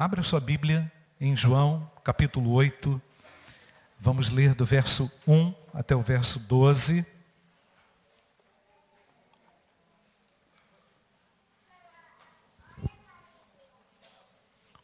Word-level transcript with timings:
Abra 0.00 0.22
sua 0.22 0.38
Bíblia 0.38 0.92
em 1.20 1.34
João, 1.34 1.90
capítulo 2.04 2.52
8. 2.52 3.02
Vamos 3.98 4.30
ler 4.30 4.54
do 4.54 4.64
verso 4.64 5.10
1 5.26 5.52
até 5.74 5.96
o 5.96 6.00
verso 6.00 6.38
12. 6.38 7.04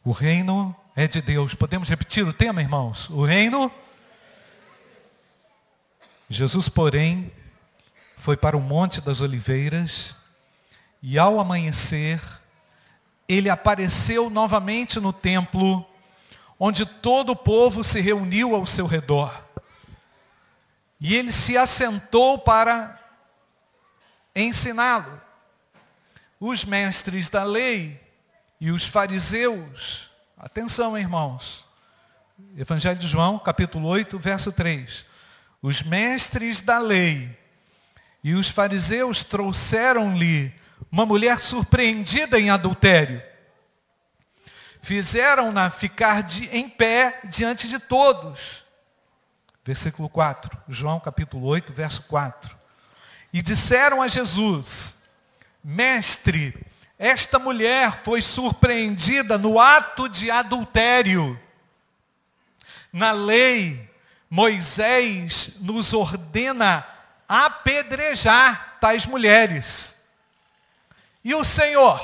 O 0.03 0.11
reino 0.11 0.75
é 0.93 1.07
de 1.07 1.21
Deus. 1.21 1.53
Podemos 1.53 1.87
repetir 1.87 2.27
o 2.27 2.33
tema, 2.33 2.61
irmãos? 2.61 3.09
O 3.09 3.23
reino. 3.23 3.71
Jesus, 6.29 6.67
porém, 6.67 7.31
foi 8.17 8.35
para 8.35 8.57
o 8.57 8.61
Monte 8.61 8.99
das 8.99 9.21
Oliveiras 9.21 10.13
e 11.01 11.17
ao 11.17 11.39
amanhecer, 11.39 12.19
ele 13.27 13.49
apareceu 13.49 14.29
novamente 14.29 14.99
no 14.99 15.11
templo, 15.11 15.85
onde 16.59 16.85
todo 16.85 17.31
o 17.31 17.35
povo 17.35 17.83
se 17.83 17.99
reuniu 17.99 18.55
ao 18.55 18.65
seu 18.65 18.85
redor. 18.85 19.43
E 20.99 21.15
ele 21.15 21.31
se 21.31 21.57
assentou 21.57 22.37
para 22.37 22.99
ensiná-lo. 24.35 25.21
Os 26.39 26.63
mestres 26.63 27.29
da 27.29 27.43
lei 27.43 27.99
e 28.59 28.71
os 28.71 28.85
fariseus, 28.85 30.09
atenção 30.37 30.97
irmãos, 30.97 31.65
Evangelho 32.57 32.99
de 32.99 33.07
João, 33.07 33.39
capítulo 33.39 33.87
8, 33.87 34.19
verso 34.19 34.51
3. 34.51 35.05
Os 35.61 35.81
mestres 35.81 36.61
da 36.61 36.77
lei 36.77 37.37
e 38.23 38.33
os 38.33 38.49
fariseus 38.49 39.23
trouxeram-lhe 39.23 40.53
uma 40.91 41.05
mulher 41.05 41.41
surpreendida 41.41 42.39
em 42.39 42.49
adultério. 42.49 43.21
Fizeram-na 44.81 45.69
ficar 45.69 46.23
de, 46.23 46.47
em 46.55 46.69
pé 46.69 47.21
diante 47.27 47.67
de 47.67 47.79
todos. 47.79 48.63
Versículo 49.63 50.07
4, 50.07 50.57
João 50.69 50.99
capítulo 50.99 51.47
8, 51.47 51.73
verso 51.73 52.03
4. 52.03 52.55
E 53.33 53.41
disseram 53.41 54.01
a 54.01 54.07
Jesus, 54.07 55.03
Mestre, 55.63 56.65
esta 56.97 57.39
mulher 57.39 57.97
foi 57.97 58.21
surpreendida 58.21 59.37
no 59.37 59.59
ato 59.59 60.07
de 60.07 60.29
adultério. 60.29 61.39
Na 62.93 63.11
lei, 63.11 63.89
Moisés 64.29 65.53
nos 65.59 65.93
ordena 65.93 66.85
apedrejar 67.27 68.77
tais 68.79 69.05
mulheres. 69.05 69.94
E 71.25 71.33
o 71.33 71.43
Senhor, 71.43 71.99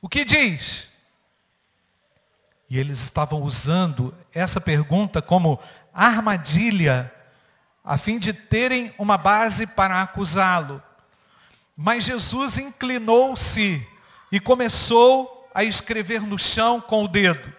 o 0.00 0.08
que 0.08 0.24
diz? 0.24 0.88
E 2.70 2.78
eles 2.78 2.98
estavam 3.00 3.42
usando 3.42 4.16
essa 4.32 4.58
pergunta 4.58 5.20
como 5.20 5.60
armadilha, 5.92 7.12
a 7.84 7.98
fim 7.98 8.18
de 8.18 8.32
terem 8.32 8.90
uma 8.98 9.18
base 9.18 9.66
para 9.66 10.00
acusá-lo. 10.00 10.82
Mas 11.76 12.04
Jesus 12.04 12.56
inclinou-se 12.56 13.86
e 14.32 14.40
começou 14.40 15.46
a 15.54 15.62
escrever 15.62 16.22
no 16.22 16.38
chão 16.38 16.80
com 16.80 17.04
o 17.04 17.08
dedo. 17.08 17.52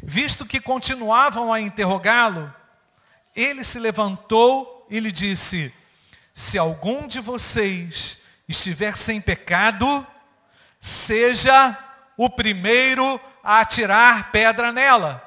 Visto 0.00 0.46
que 0.46 0.60
continuavam 0.60 1.52
a 1.52 1.60
interrogá-lo, 1.60 2.54
ele 3.34 3.64
se 3.64 3.80
levantou 3.80 4.86
e 4.88 5.00
lhe 5.00 5.10
disse: 5.10 5.74
Se 6.32 6.56
algum 6.56 7.08
de 7.08 7.18
vocês 7.18 8.19
estiver 8.50 8.96
sem 8.96 9.20
pecado, 9.20 10.04
seja 10.80 11.78
o 12.16 12.28
primeiro 12.28 13.20
a 13.42 13.60
atirar 13.60 14.32
pedra 14.32 14.72
nela. 14.72 15.24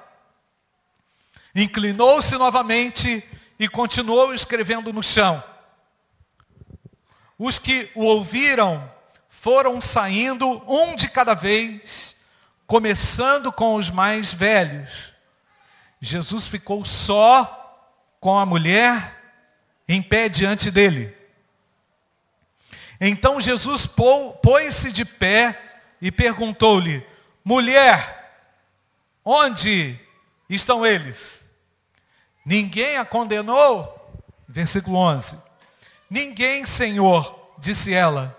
Inclinou-se 1.56 2.36
novamente 2.36 3.24
e 3.58 3.68
continuou 3.70 4.34
escrevendo 4.34 4.92
no 4.92 5.02
chão. 5.02 5.42
Os 7.40 7.58
que 7.58 7.90
o 7.96 8.04
ouviram 8.04 8.92
foram 9.30 9.80
saindo 9.80 10.62
um 10.68 10.96
de 10.96 11.08
cada 11.10 11.34
vez, 11.34 12.16
começando 12.68 13.52
com 13.52 13.76
os 13.76 13.90
mais 13.90 14.34
velhos. 14.34 15.14
Jesus 16.02 16.48
ficou 16.48 16.84
só 16.84 17.60
com 18.20 18.38
a 18.38 18.46
mulher 18.46 19.22
em 19.88 20.02
pé 20.02 20.28
diante 20.28 20.70
dele. 20.70 21.23
Então 23.00 23.42
Jesus 23.42 23.88
pôs-se 23.88 24.92
de 24.92 25.06
pé 25.06 25.60
e 26.02 26.12
perguntou-lhe: 26.12 27.06
Mulher, 27.44 28.42
onde 29.24 30.00
estão 30.50 30.86
eles? 30.86 31.50
Ninguém 32.46 32.98
a 32.98 33.06
condenou? 33.06 34.00
Versículo 34.48 34.98
11. 34.98 35.38
Ninguém, 36.10 36.66
Senhor, 36.66 37.54
disse 37.58 37.94
ela. 37.94 38.38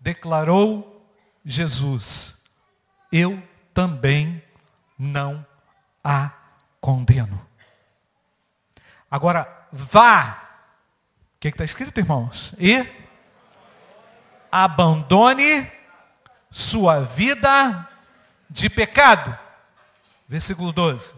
Declarou 0.00 1.04
Jesus: 1.44 2.42
Eu 3.10 3.42
também 3.74 4.42
não 4.98 5.44
a 6.04 6.32
condeno. 6.80 7.44
Agora, 9.10 9.66
vá. 9.72 10.44
O 11.36 11.40
que 11.40 11.48
está 11.48 11.64
escrito, 11.64 11.98
irmãos? 11.98 12.52
E 12.58 12.86
abandone 14.50 15.70
sua 16.50 17.00
vida 17.00 17.88
de 18.48 18.68
pecado. 18.68 19.36
Versículo 20.28 20.72
12. 20.72 21.14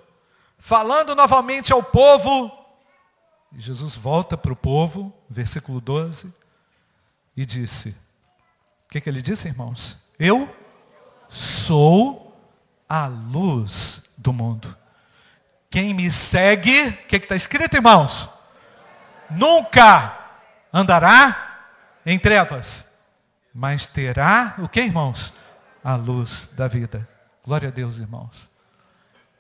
Falando 0.59 1.15
novamente 1.15 1.73
ao 1.73 1.83
povo, 1.83 2.51
Jesus 3.57 3.97
volta 3.97 4.37
para 4.37 4.53
o 4.53 4.57
povo, 4.57 5.13
versículo 5.29 5.81
12, 5.81 6.33
e 7.37 7.47
disse: 7.47 7.97
O 8.85 8.89
que, 8.91 9.01
que 9.01 9.09
ele 9.09 9.23
disse, 9.23 9.49
irmãos? 9.49 9.99
Eu 10.19 10.49
sou 11.29 12.37
a 12.89 13.07
luz 13.07 14.13
do 14.19 14.33
mundo. 14.33 14.77
Quem 15.71 15.95
me 15.95 16.11
segue, 16.11 16.89
o 16.89 16.93
que 17.07 17.17
está 17.17 17.37
escrito, 17.37 17.77
irmãos? 17.77 18.29
Nunca 19.31 20.19
andará 20.73 21.69
em 22.05 22.19
trevas 22.19 22.90
mas 23.53 23.87
terá 23.87 24.55
o 24.59 24.69
que, 24.69 24.81
irmãos? 24.81 25.33
A 25.83 25.95
luz 25.95 26.49
da 26.53 26.69
vida. 26.69 27.09
Glória 27.45 27.69
a 27.69 27.73
Deus, 27.73 27.99
irmãos. 27.99 28.49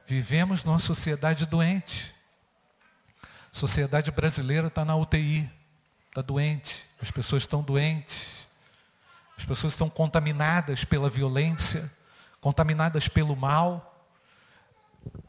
Vivemos 0.06 0.64
numa 0.64 0.78
sociedade 0.78 1.46
doente. 1.46 2.14
Sociedade 3.52 4.10
brasileira 4.10 4.68
está 4.68 4.84
na 4.84 4.96
UTI, 4.96 5.50
está 6.08 6.22
doente, 6.22 6.88
as 7.02 7.10
pessoas 7.10 7.42
estão 7.42 7.62
doentes, 7.62 8.46
as 9.36 9.44
pessoas 9.44 9.72
estão 9.72 9.90
contaminadas 9.90 10.84
pela 10.84 11.10
violência, 11.10 11.90
contaminadas 12.40 13.08
pelo 13.08 13.34
mal. 13.34 14.06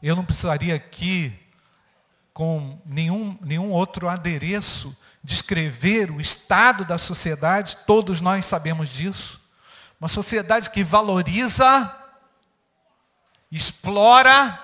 Eu 0.00 0.14
não 0.14 0.24
precisaria 0.24 0.74
aqui, 0.74 1.36
com 2.32 2.80
nenhum, 2.86 3.36
nenhum 3.42 3.70
outro 3.70 4.08
adereço, 4.08 4.96
descrever 5.22 6.10
o 6.10 6.20
estado 6.20 6.84
da 6.84 6.98
sociedade, 6.98 7.78
todos 7.86 8.20
nós 8.20 8.44
sabemos 8.46 8.90
disso. 8.90 9.40
Uma 10.00 10.08
sociedade 10.08 10.70
que 10.70 10.82
valoriza, 10.82 11.96
explora, 13.50 14.58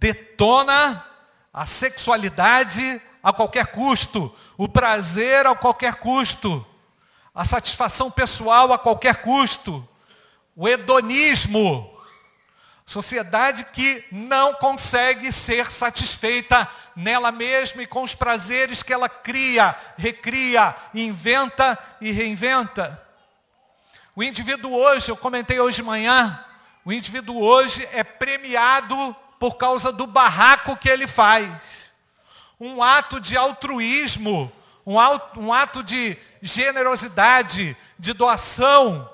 detona 0.00 1.04
a 1.52 1.66
sexualidade 1.66 3.00
a 3.22 3.32
qualquer 3.32 3.66
custo, 3.68 4.34
o 4.56 4.68
prazer 4.68 5.46
a 5.46 5.54
qualquer 5.54 5.96
custo, 5.96 6.66
a 7.34 7.44
satisfação 7.44 8.10
pessoal 8.10 8.72
a 8.72 8.78
qualquer 8.78 9.22
custo, 9.22 9.86
o 10.56 10.68
hedonismo, 10.68 11.97
Sociedade 12.88 13.66
que 13.66 14.02
não 14.10 14.54
consegue 14.54 15.30
ser 15.30 15.70
satisfeita 15.70 16.66
nela 16.96 17.30
mesma 17.30 17.82
e 17.82 17.86
com 17.86 18.02
os 18.02 18.14
prazeres 18.14 18.82
que 18.82 18.94
ela 18.94 19.10
cria, 19.10 19.76
recria, 19.98 20.74
inventa 20.94 21.78
e 22.00 22.10
reinventa. 22.10 22.98
O 24.16 24.22
indivíduo 24.22 24.72
hoje, 24.72 25.10
eu 25.10 25.18
comentei 25.18 25.60
hoje 25.60 25.76
de 25.76 25.82
manhã, 25.82 26.42
o 26.82 26.90
indivíduo 26.90 27.42
hoje 27.42 27.86
é 27.92 28.02
premiado 28.02 29.14
por 29.38 29.58
causa 29.58 29.92
do 29.92 30.06
barraco 30.06 30.74
que 30.74 30.88
ele 30.88 31.06
faz. 31.06 31.92
Um 32.58 32.82
ato 32.82 33.20
de 33.20 33.36
altruísmo, 33.36 34.50
um 34.86 35.52
ato 35.52 35.82
de 35.82 36.16
generosidade, 36.40 37.76
de 37.98 38.14
doação, 38.14 39.10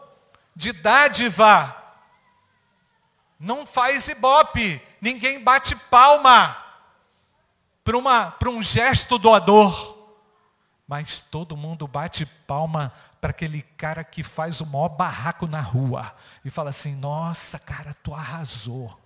de 0.55 0.73
dádiva 0.73 1.83
não 3.45 3.67
faz 3.67 4.09
ibope, 4.09 4.81
ninguém 5.01 5.39
bate 5.39 5.77
palma 5.77 6.57
para 7.85 8.49
um 8.49 8.63
gesto 8.63 9.19
doador. 9.19 9.95
Mas 10.87 11.21
todo 11.21 11.57
mundo 11.57 11.87
bate 11.87 12.27
palma 12.27 12.93
para 13.21 13.31
aquele 13.31 13.63
cara 13.63 14.03
que 14.05 14.23
faz 14.23 14.61
o 14.61 14.67
maior 14.67 14.89
barraco 14.89 15.47
na 15.47 15.61
rua 15.61 16.15
e 16.45 16.51
fala 16.51 16.71
assim: 16.71 16.95
Nossa, 16.95 17.59
cara, 17.59 17.95
tu 18.03 18.15
arrasou. 18.15 18.99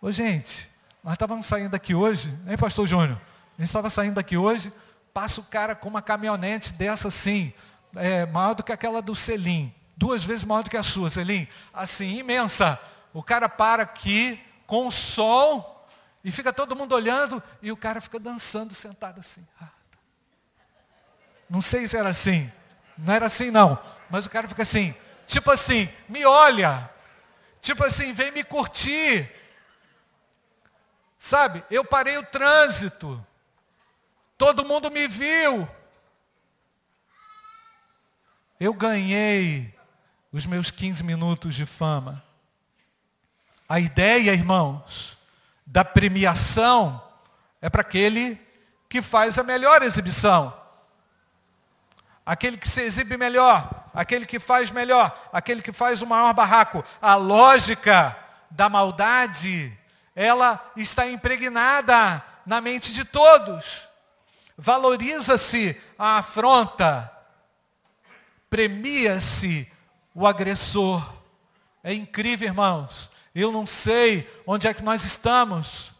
Ô 0.00 0.10
gente, 0.10 0.70
nós 1.04 1.14
estávamos 1.14 1.46
saindo 1.46 1.70
daqui 1.70 1.94
hoje, 1.94 2.28
hein, 2.46 2.56
Pastor 2.56 2.86
Júnior? 2.86 3.20
A 3.58 3.60
gente 3.60 3.68
estava 3.68 3.90
saindo 3.90 4.14
daqui 4.14 4.36
hoje, 4.36 4.72
passa 5.12 5.40
o 5.40 5.44
cara 5.44 5.74
com 5.74 5.88
uma 5.88 6.00
caminhonete 6.00 6.72
dessa 6.72 7.08
assim, 7.08 7.52
é, 7.94 8.24
maior 8.26 8.54
do 8.54 8.62
que 8.62 8.72
aquela 8.72 9.02
do 9.02 9.14
Selim, 9.14 9.74
duas 10.00 10.24
vezes 10.24 10.44
maior 10.44 10.62
do 10.62 10.70
que 10.70 10.78
a 10.78 10.82
sua, 10.82 11.10
Selim, 11.10 11.46
assim, 11.74 12.16
imensa. 12.16 12.80
O 13.12 13.22
cara 13.22 13.50
para 13.50 13.82
aqui 13.82 14.42
com 14.66 14.86
o 14.86 14.90
sol 14.90 15.86
e 16.24 16.30
fica 16.30 16.54
todo 16.54 16.74
mundo 16.74 16.94
olhando 16.94 17.42
e 17.60 17.70
o 17.70 17.76
cara 17.76 18.00
fica 18.00 18.18
dançando 18.18 18.74
sentado 18.74 19.20
assim. 19.20 19.46
Ah, 19.60 19.66
tá. 19.90 19.98
Não 21.50 21.60
sei 21.60 21.86
se 21.86 21.98
era 21.98 22.08
assim, 22.08 22.50
não 22.96 23.12
era 23.12 23.26
assim 23.26 23.50
não, 23.50 23.78
mas 24.08 24.24
o 24.24 24.30
cara 24.30 24.48
fica 24.48 24.62
assim, 24.62 24.94
tipo 25.26 25.50
assim, 25.50 25.86
me 26.08 26.24
olha, 26.24 26.90
tipo 27.60 27.84
assim, 27.84 28.14
vem 28.14 28.30
me 28.32 28.42
curtir. 28.42 29.30
Sabe, 31.18 31.62
eu 31.70 31.84
parei 31.84 32.16
o 32.16 32.24
trânsito, 32.24 33.22
todo 34.38 34.64
mundo 34.64 34.90
me 34.90 35.06
viu. 35.06 35.68
Eu 38.58 38.72
ganhei 38.72 39.78
os 40.32 40.46
meus 40.46 40.70
15 40.70 41.02
minutos 41.02 41.54
de 41.54 41.66
fama. 41.66 42.22
A 43.68 43.80
ideia, 43.80 44.32
irmãos, 44.32 45.18
da 45.66 45.84
premiação 45.84 47.02
é 47.60 47.68
para 47.68 47.82
aquele 47.82 48.40
que 48.88 49.00
faz 49.00 49.38
a 49.38 49.42
melhor 49.42 49.82
exibição. 49.82 50.56
Aquele 52.24 52.56
que 52.56 52.68
se 52.68 52.82
exibe 52.82 53.16
melhor, 53.16 53.88
aquele 53.94 54.26
que 54.26 54.38
faz 54.38 54.70
melhor, 54.70 55.16
aquele 55.32 55.62
que 55.62 55.72
faz 55.72 56.02
o 56.02 56.06
maior 56.06 56.32
barraco. 56.32 56.84
A 57.00 57.14
lógica 57.14 58.16
da 58.50 58.68
maldade 58.68 59.76
ela 60.14 60.72
está 60.76 61.08
impregnada 61.08 62.22
na 62.44 62.60
mente 62.60 62.92
de 62.92 63.04
todos. 63.04 63.88
Valoriza-se 64.56 65.80
a 65.98 66.18
afronta, 66.18 67.10
premia-se 68.48 69.70
o 70.14 70.26
agressor. 70.26 71.06
É 71.82 71.92
incrível, 71.92 72.48
irmãos. 72.48 73.10
Eu 73.34 73.52
não 73.52 73.64
sei 73.64 74.28
onde 74.46 74.66
é 74.66 74.74
que 74.74 74.82
nós 74.82 75.04
estamos. 75.04 75.92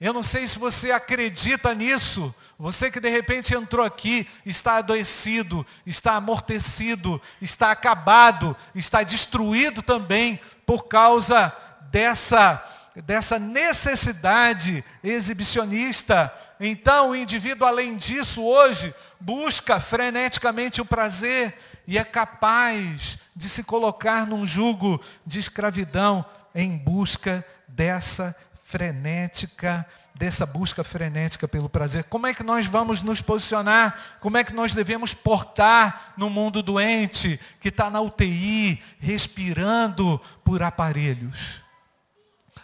Eu 0.00 0.14
não 0.14 0.22
sei 0.22 0.46
se 0.46 0.58
você 0.58 0.90
acredita 0.90 1.74
nisso. 1.74 2.34
Você 2.58 2.90
que 2.90 3.00
de 3.00 3.10
repente 3.10 3.54
entrou 3.54 3.84
aqui, 3.84 4.26
está 4.46 4.76
adoecido, 4.76 5.66
está 5.84 6.14
amortecido, 6.14 7.20
está 7.40 7.70
acabado, 7.70 8.56
está 8.74 9.02
destruído 9.02 9.82
também 9.82 10.40
por 10.64 10.86
causa 10.86 11.54
dessa 11.90 12.64
dessa 12.94 13.38
necessidade 13.38 14.84
exibicionista. 15.02 16.32
Então, 16.58 17.10
o 17.10 17.16
indivíduo, 17.16 17.66
além 17.66 17.96
disso, 17.96 18.42
hoje, 18.42 18.94
busca 19.18 19.80
freneticamente 19.80 20.80
o 20.80 20.84
prazer 20.84 21.56
e 21.90 21.98
é 21.98 22.04
capaz 22.04 23.18
de 23.34 23.48
se 23.48 23.64
colocar 23.64 24.24
num 24.24 24.46
jugo 24.46 25.02
de 25.26 25.40
escravidão 25.40 26.24
em 26.54 26.78
busca 26.78 27.44
dessa 27.66 28.32
frenética, 28.62 29.84
dessa 30.14 30.46
busca 30.46 30.84
frenética 30.84 31.48
pelo 31.48 31.68
prazer. 31.68 32.04
Como 32.04 32.28
é 32.28 32.32
que 32.32 32.44
nós 32.44 32.68
vamos 32.68 33.02
nos 33.02 33.20
posicionar? 33.20 33.98
Como 34.20 34.38
é 34.38 34.44
que 34.44 34.54
nós 34.54 34.72
devemos 34.72 35.12
portar 35.12 36.14
no 36.16 36.30
mundo 36.30 36.62
doente 36.62 37.40
que 37.60 37.70
está 37.70 37.90
na 37.90 38.00
UTI, 38.00 38.80
respirando 39.00 40.20
por 40.44 40.62
aparelhos? 40.62 41.64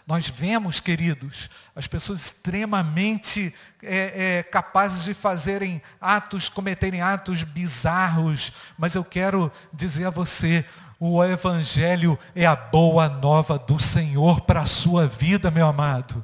Nós 0.07 0.29
vemos, 0.29 0.79
queridos, 0.79 1.49
as 1.75 1.85
pessoas 1.85 2.21
extremamente 2.21 3.53
é, 3.83 4.37
é, 4.37 4.43
capazes 4.43 5.03
de 5.03 5.13
fazerem 5.13 5.81
atos, 5.99 6.47
cometerem 6.47 7.01
atos 7.01 7.43
bizarros, 7.43 8.53
mas 8.77 8.95
eu 8.95 9.03
quero 9.03 9.51
dizer 9.73 10.05
a 10.05 10.09
você, 10.09 10.63
o 10.97 11.21
Evangelho 11.21 12.17
é 12.33 12.45
a 12.45 12.55
boa 12.55 13.09
nova 13.09 13.59
do 13.59 13.77
Senhor 13.81 14.39
para 14.39 14.61
a 14.61 14.65
sua 14.65 15.05
vida, 15.05 15.51
meu 15.51 15.67
amado. 15.67 16.23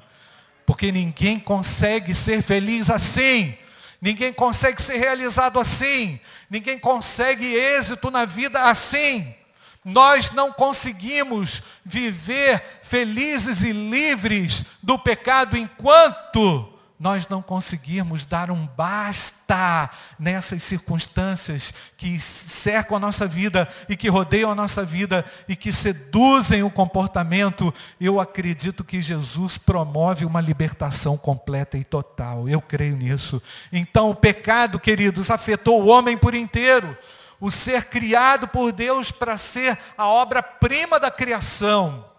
Porque 0.65 0.89
ninguém 0.89 1.37
consegue 1.37 2.15
ser 2.15 2.41
feliz 2.41 2.89
assim. 2.89 3.53
Ninguém 4.01 4.31
consegue 4.31 4.81
ser 4.81 4.95
realizado 4.95 5.59
assim. 5.59 6.21
Ninguém 6.49 6.79
consegue 6.79 7.53
êxito 7.53 8.09
na 8.09 8.23
vida 8.23 8.61
assim. 8.61 9.35
Nós 9.83 10.31
não 10.31 10.51
conseguimos 10.51 11.61
viver 11.83 12.79
felizes 12.81 13.61
e 13.61 13.71
livres 13.71 14.65
do 14.81 14.97
pecado 14.97 15.57
enquanto 15.57 16.73
nós 17.03 17.27
não 17.27 17.41
conseguirmos 17.41 18.23
dar 18.23 18.49
um 18.49 18.65
basta 18.65 19.89
nessas 20.17 20.63
circunstâncias 20.63 21.73
que 21.97 22.17
cercam 22.17 22.95
a 22.95 22.99
nossa 22.99 23.27
vida 23.27 23.67
e 23.89 23.97
que 23.97 24.07
rodeiam 24.07 24.49
a 24.49 24.55
nossa 24.55 24.85
vida 24.85 25.25
e 25.45 25.53
que 25.53 25.69
seduzem 25.73 26.63
o 26.63 26.69
comportamento, 26.69 27.73
eu 27.99 28.21
acredito 28.21 28.85
que 28.85 29.01
Jesus 29.01 29.57
promove 29.57 30.23
uma 30.23 30.39
libertação 30.39 31.17
completa 31.17 31.77
e 31.77 31.83
total. 31.83 32.47
Eu 32.47 32.61
creio 32.61 32.95
nisso. 32.95 33.43
Então 33.69 34.09
o 34.09 34.15
pecado, 34.15 34.79
queridos, 34.79 35.29
afetou 35.29 35.83
o 35.83 35.87
homem 35.87 36.17
por 36.17 36.33
inteiro 36.33 36.97
o 37.43 37.51
ser 37.51 37.89
criado 37.89 38.47
por 38.47 38.71
Deus 38.71 39.11
para 39.11 39.37
ser 39.37 39.77
a 39.97 40.07
obra-prima 40.07 40.97
da 40.97 41.11
criação. 41.11 42.09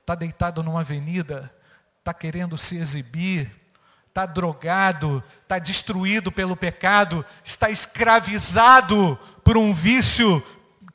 Está 0.00 0.14
deitado 0.14 0.62
numa 0.62 0.82
avenida, 0.82 1.52
está 1.98 2.14
querendo 2.14 2.56
se 2.56 2.76
exibir, 2.76 3.50
está 4.06 4.24
drogado, 4.24 5.20
está 5.42 5.58
destruído 5.58 6.30
pelo 6.30 6.54
pecado, 6.54 7.26
está 7.42 7.70
escravizado 7.70 9.18
por 9.42 9.56
um 9.56 9.74
vício 9.74 10.40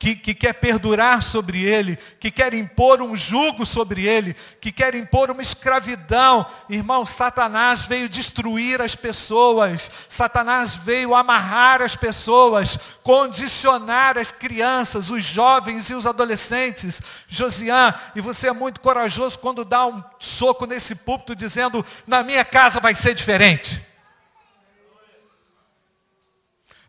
que, 0.00 0.16
que, 0.16 0.32
quer 0.32 0.54
perdurar 0.54 1.22
sobre 1.22 1.62
ele, 1.62 1.98
que 2.18 2.30
quer 2.30 2.54
impor 2.54 3.02
um 3.02 3.14
jugo 3.14 3.66
sobre 3.66 4.06
ele, 4.06 4.34
que 4.58 4.72
quer 4.72 4.94
impor 4.94 5.30
uma 5.30 5.42
escravidão. 5.42 6.46
Irmão, 6.70 7.04
Satanás 7.04 7.84
veio 7.84 8.08
destruir 8.08 8.80
as 8.80 8.96
pessoas, 8.96 9.90
Satanás 10.08 10.74
veio 10.74 11.14
amarrar 11.14 11.82
as 11.82 11.94
pessoas, 11.94 12.78
condicionar 13.02 14.16
as 14.16 14.32
crianças, 14.32 15.10
os 15.10 15.22
jovens 15.22 15.90
e 15.90 15.94
os 15.94 16.06
adolescentes. 16.06 17.02
Josian, 17.28 17.94
e 18.16 18.22
você 18.22 18.48
é 18.48 18.52
muito 18.52 18.80
corajoso 18.80 19.38
quando 19.38 19.66
dá 19.66 19.86
um 19.86 20.02
soco 20.18 20.64
nesse 20.64 20.94
púlpito 20.94 21.36
dizendo: 21.36 21.84
na 22.06 22.22
minha 22.22 22.42
casa 22.44 22.80
vai 22.80 22.94
ser 22.94 23.14
diferente. 23.14 23.84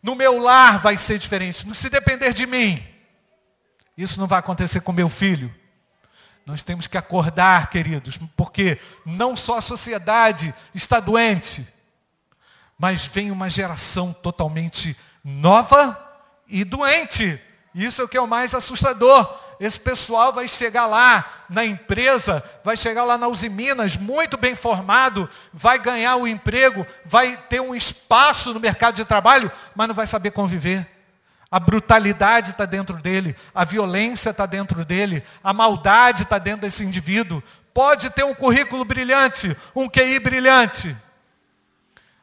No 0.01 0.15
meu 0.15 0.39
lar 0.39 0.79
vai 0.79 0.97
ser 0.97 1.19
diferente. 1.19 1.65
Se 1.75 1.89
depender 1.89 2.31
de 2.31 2.47
mim, 2.47 2.81
isso 3.97 4.19
não 4.19 4.27
vai 4.27 4.39
acontecer 4.39 4.81
com 4.81 4.91
meu 4.91 5.09
filho. 5.09 5.53
Nós 6.45 6.63
temos 6.63 6.87
que 6.87 6.97
acordar, 6.97 7.69
queridos, 7.69 8.17
porque 8.35 8.79
não 9.05 9.35
só 9.35 9.57
a 9.57 9.61
sociedade 9.61 10.53
está 10.73 10.99
doente, 10.99 11.67
mas 12.77 13.05
vem 13.05 13.29
uma 13.29 13.49
geração 13.49 14.11
totalmente 14.11 14.97
nova 15.23 15.97
e 16.47 16.63
doente. 16.63 17.39
Isso 17.73 18.01
é 18.01 18.03
o 18.03 18.07
que 18.07 18.17
é 18.17 18.21
o 18.21 18.27
mais 18.27 18.55
assustador. 18.55 19.39
Esse 19.59 19.79
pessoal 19.79 20.33
vai 20.33 20.47
chegar 20.47 20.87
lá 20.87 21.45
na 21.47 21.63
empresa, 21.63 22.43
vai 22.63 22.75
chegar 22.75 23.03
lá 23.03 23.15
na 23.15 23.27
Usiminas, 23.27 23.95
muito 23.95 24.35
bem 24.35 24.55
formado, 24.55 25.29
vai 25.53 25.77
ganhar 25.77 26.15
o 26.15 26.27
emprego, 26.27 26.85
vai 27.05 27.37
ter 27.37 27.61
um 27.61 27.75
espaço 27.75 28.51
no 28.51 28.59
mercado 28.59 28.95
de 28.95 29.05
trabalho, 29.05 29.51
mas 29.75 29.87
não 29.87 29.93
vai 29.93 30.07
saber 30.07 30.31
conviver. 30.31 30.89
A 31.51 31.59
brutalidade 31.59 32.51
está 32.51 32.65
dentro 32.65 32.95
dele, 32.97 33.35
a 33.53 33.65
violência 33.65 34.29
está 34.29 34.45
dentro 34.45 34.85
dele, 34.85 35.21
a 35.43 35.51
maldade 35.53 36.23
está 36.23 36.37
dentro 36.37 36.61
desse 36.61 36.83
indivíduo. 36.83 37.43
Pode 37.73 38.09
ter 38.09 38.23
um 38.23 38.33
currículo 38.33 38.85
brilhante, 38.85 39.55
um 39.75 39.89
QI 39.89 40.19
brilhante, 40.19 40.95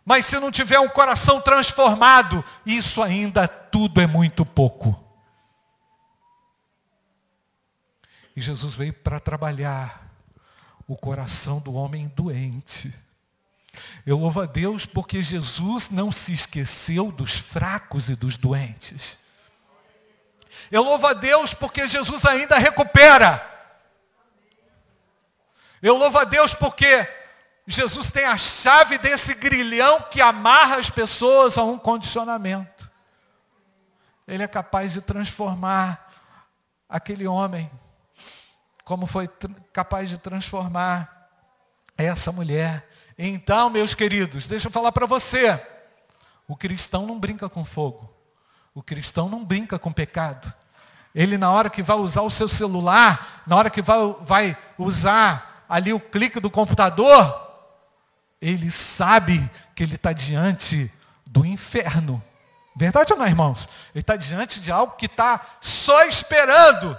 mas 0.08 0.24
se 0.24 0.40
não 0.40 0.50
tiver 0.50 0.80
um 0.80 0.88
coração 0.88 1.38
transformado, 1.38 2.42
isso 2.64 3.02
ainda 3.02 3.46
tudo 3.46 4.00
é 4.00 4.06
muito 4.06 4.42
pouco. 4.46 4.98
E 8.34 8.40
Jesus 8.40 8.74
veio 8.74 8.94
para 8.94 9.20
trabalhar 9.20 10.10
o 10.86 10.96
coração 10.96 11.58
do 11.58 11.74
homem 11.74 12.10
doente. 12.16 12.90
Eu 14.06 14.16
louvo 14.16 14.40
a 14.40 14.46
Deus 14.46 14.86
porque 14.86 15.22
Jesus 15.22 15.90
não 15.90 16.10
se 16.10 16.32
esqueceu 16.32 17.12
dos 17.12 17.36
fracos 17.36 18.08
e 18.08 18.16
dos 18.16 18.34
doentes. 18.34 19.17
Eu 20.70 20.82
louvo 20.82 21.06
a 21.06 21.12
Deus 21.12 21.54
porque 21.54 21.88
Jesus 21.88 22.24
ainda 22.24 22.58
recupera. 22.58 23.44
Eu 25.80 25.96
louvo 25.96 26.18
a 26.18 26.24
Deus 26.24 26.52
porque 26.52 27.08
Jesus 27.66 28.10
tem 28.10 28.24
a 28.24 28.36
chave 28.36 28.98
desse 28.98 29.34
grilhão 29.34 30.02
que 30.10 30.20
amarra 30.20 30.76
as 30.76 30.90
pessoas 30.90 31.56
a 31.56 31.62
um 31.62 31.78
condicionamento. 31.78 32.90
Ele 34.26 34.42
é 34.42 34.48
capaz 34.48 34.92
de 34.92 35.00
transformar 35.00 36.10
aquele 36.88 37.26
homem, 37.26 37.70
como 38.84 39.06
foi 39.06 39.28
capaz 39.72 40.08
de 40.08 40.18
transformar 40.18 41.28
essa 41.96 42.32
mulher. 42.32 42.88
Então, 43.18 43.68
meus 43.68 43.94
queridos, 43.94 44.46
deixa 44.46 44.68
eu 44.68 44.72
falar 44.72 44.92
para 44.92 45.06
você. 45.06 45.62
O 46.46 46.56
cristão 46.56 47.06
não 47.06 47.18
brinca 47.18 47.48
com 47.48 47.64
fogo. 47.64 48.14
O 48.74 48.82
cristão 48.82 49.28
não 49.28 49.44
brinca 49.44 49.78
com 49.78 49.92
pecado. 49.92 50.54
Ele, 51.18 51.36
na 51.36 51.50
hora 51.50 51.68
que 51.68 51.82
vai 51.82 51.96
usar 51.96 52.22
o 52.22 52.30
seu 52.30 52.46
celular, 52.46 53.42
na 53.44 53.56
hora 53.56 53.68
que 53.68 53.82
vai, 53.82 53.98
vai 54.20 54.56
usar 54.78 55.64
ali 55.68 55.92
o 55.92 55.98
clique 55.98 56.38
do 56.38 56.48
computador, 56.48 57.36
ele 58.40 58.70
sabe 58.70 59.50
que 59.74 59.82
ele 59.82 59.96
está 59.96 60.12
diante 60.12 60.88
do 61.26 61.44
inferno. 61.44 62.22
Verdade 62.76 63.12
ou 63.12 63.18
não, 63.18 63.26
irmãos? 63.26 63.68
Ele 63.92 64.00
está 64.00 64.14
diante 64.14 64.60
de 64.60 64.70
algo 64.70 64.94
que 64.94 65.06
está 65.06 65.44
só 65.60 66.04
esperando 66.04 66.96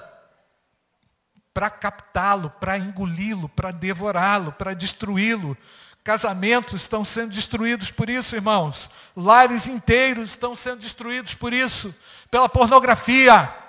para 1.53 1.69
captá-lo, 1.69 2.49
para 2.59 2.77
engoli-lo, 2.77 3.47
para 3.47 3.71
devorá-lo, 3.71 4.51
para 4.51 4.73
destruí-lo. 4.73 5.57
Casamentos 6.03 6.81
estão 6.81 7.05
sendo 7.05 7.29
destruídos 7.29 7.89
por 7.89 8.09
isso, 8.09 8.35
irmãos. 8.35 8.89
Lares 9.15 9.69
inteiros 9.69 10.31
estão 10.31 10.53
sendo 10.57 10.79
destruídos 10.79 11.33
por 11.33 11.53
isso. 11.53 11.95
Pela 12.29 12.49
pornografia. 12.49 13.68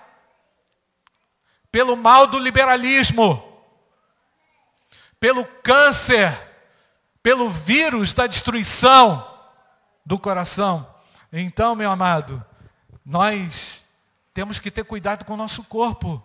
Pelo 1.71 1.97
mal 1.97 2.27
do 2.27 2.39
liberalismo. 2.39 3.47
Pelo 5.19 5.45
câncer. 5.45 6.37
Pelo 7.23 7.49
vírus 7.51 8.13
da 8.13 8.27
destruição 8.27 9.27
do 10.05 10.19
coração. 10.19 10.87
Então, 11.33 11.77
meu 11.77 11.91
amado, 11.91 12.45
nós 13.05 13.85
temos 14.35 14.59
que 14.59 14.71
ter 14.71 14.85
cuidado 14.85 15.25
com 15.25 15.35
o 15.35 15.37
nosso 15.37 15.63
corpo. 15.65 16.23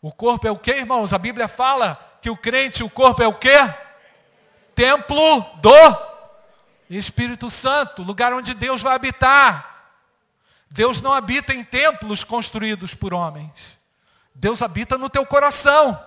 O 0.00 0.10
corpo 0.10 0.46
é 0.46 0.50
o 0.50 0.58
que, 0.58 0.72
irmãos? 0.72 1.12
A 1.12 1.18
Bíblia 1.18 1.46
fala 1.48 2.18
que 2.20 2.30
o 2.30 2.36
crente, 2.36 2.82
o 2.82 2.90
corpo 2.90 3.22
é 3.22 3.26
o 3.26 3.34
que? 3.34 3.56
Templo 4.74 5.40
do 5.60 6.12
Espírito 6.88 7.50
Santo, 7.50 8.02
lugar 8.02 8.32
onde 8.32 8.54
Deus 8.54 8.82
vai 8.82 8.94
habitar. 8.94 9.92
Deus 10.70 11.00
não 11.00 11.12
habita 11.12 11.52
em 11.52 11.62
templos 11.62 12.24
construídos 12.24 12.94
por 12.94 13.12
homens. 13.12 13.78
Deus 14.34 14.62
habita 14.62 14.98
no 14.98 15.08
teu 15.08 15.24
coração. 15.26 15.98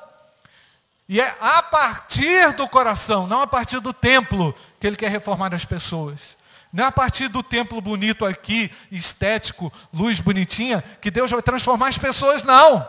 E 1.07 1.21
é 1.21 1.37
a 1.39 1.61
partir 1.61 2.53
do 2.53 2.67
coração, 2.67 3.27
não 3.27 3.41
a 3.41 3.47
partir 3.47 3.79
do 3.79 3.93
templo, 3.93 4.55
que 4.79 4.87
Ele 4.87 4.95
quer 4.95 5.11
reformar 5.11 5.53
as 5.53 5.63
pessoas. 5.63 6.35
Não 6.73 6.83
é 6.83 6.87
a 6.87 6.91
partir 6.91 7.27
do 7.27 7.41
templo 7.41 7.79
bonito 7.79 8.25
aqui, 8.25 8.71
estético, 8.91 9.71
luz 9.93 10.19
bonitinha, 10.19 10.83
que 10.99 11.11
Deus 11.11 11.31
vai 11.31 11.41
transformar 11.41 11.87
as 11.87 11.97
pessoas, 11.97 12.43
não. 12.43 12.85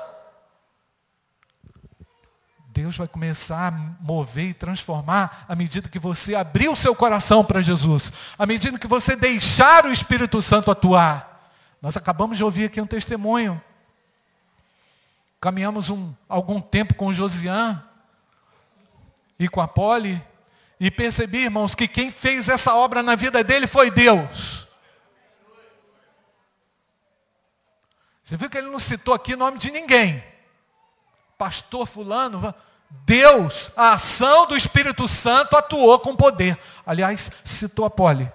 Deus 2.69 2.97
vai 2.97 3.07
começar 3.09 3.73
a 3.73 4.03
mover 4.03 4.51
e 4.51 4.55
transformar 4.55 5.47
à 5.49 5.55
medida 5.55 5.89
que 5.89 5.99
você 5.99 6.35
abrir 6.35 6.69
o 6.69 6.77
seu 6.77 6.95
coração 6.95 7.45
para 7.45 7.63
Jesus, 7.63 8.13
à 8.39 8.45
medida 8.45 8.79
que 8.79 8.87
você 8.87 9.15
deixar 9.15 9.87
o 9.87 9.93
Espírito 9.93 10.43
Santo 10.43 10.71
atuar. 10.71 11.55
Nós 11.81 11.97
acabamos 11.97 12.37
de 12.37 12.45
ouvir 12.45 12.65
aqui 12.65 12.81
um 12.81 12.87
testemunho. 12.87 13.63
Caminhamos 15.41 15.91
um, 15.91 16.15
algum 16.29 16.61
tempo 16.61 16.95
com 16.95 17.13
Josian 17.13 17.83
e 19.39 19.49
com 19.49 19.61
a 19.61 19.69
Poli. 19.69 20.23
E 20.79 20.91
percebi, 20.91 21.45
irmãos, 21.45 21.75
que 21.75 21.89
quem 21.89 22.11
fez 22.11 22.49
essa 22.49 22.75
obra 22.75 23.03
na 23.03 23.15
vida 23.15 23.43
dele 23.43 23.67
foi 23.67 23.91
Deus. 23.91 24.67
Você 28.23 28.37
viu 28.37 28.51
que 28.51 28.59
ele 28.59 28.69
não 28.69 28.79
citou 28.79 29.15
aqui 29.15 29.35
o 29.35 29.39
nome 29.39 29.57
de 29.57 29.71
ninguém. 29.71 30.23
Pastor 31.39 31.87
fulano, 31.87 32.55
Deus, 32.91 33.71
a 33.77 33.93
ação 33.93 34.47
do 34.47 34.57
Espírito 34.57 35.07
Santo 35.07 35.57
atuou 35.57 35.99
com 36.01 36.17
poder. 36.17 36.59
Aliás, 36.85 37.31
citou 37.45 37.85
a 37.85 37.91
Poli. 37.91 38.31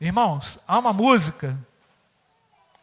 Irmãos, 0.00 0.58
há 0.66 0.78
uma 0.78 0.92
música. 0.92 1.56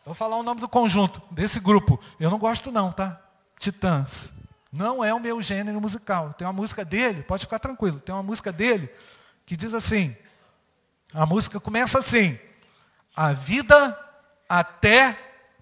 Vou 0.05 0.15
falar 0.15 0.37
o 0.37 0.43
nome 0.43 0.61
do 0.61 0.69
conjunto, 0.69 1.21
desse 1.31 1.59
grupo. 1.59 1.99
Eu 2.19 2.29
não 2.29 2.37
gosto 2.37 2.71
não, 2.71 2.91
tá? 2.91 3.19
Titãs. 3.57 4.33
Não 4.71 5.03
é 5.03 5.13
o 5.13 5.19
meu 5.19 5.41
gênero 5.41 5.81
musical. 5.81 6.33
Tem 6.33 6.45
uma 6.45 6.53
música 6.53 6.85
dele, 6.85 7.23
pode 7.23 7.43
ficar 7.43 7.59
tranquilo, 7.59 7.99
tem 7.99 8.13
uma 8.13 8.23
música 8.23 8.51
dele 8.51 8.89
que 9.45 9.57
diz 9.57 9.73
assim, 9.73 10.15
a 11.11 11.25
música 11.25 11.59
começa 11.59 11.97
assim, 11.97 12.37
a 13.15 13.33
vida 13.33 13.97
até 14.47 15.17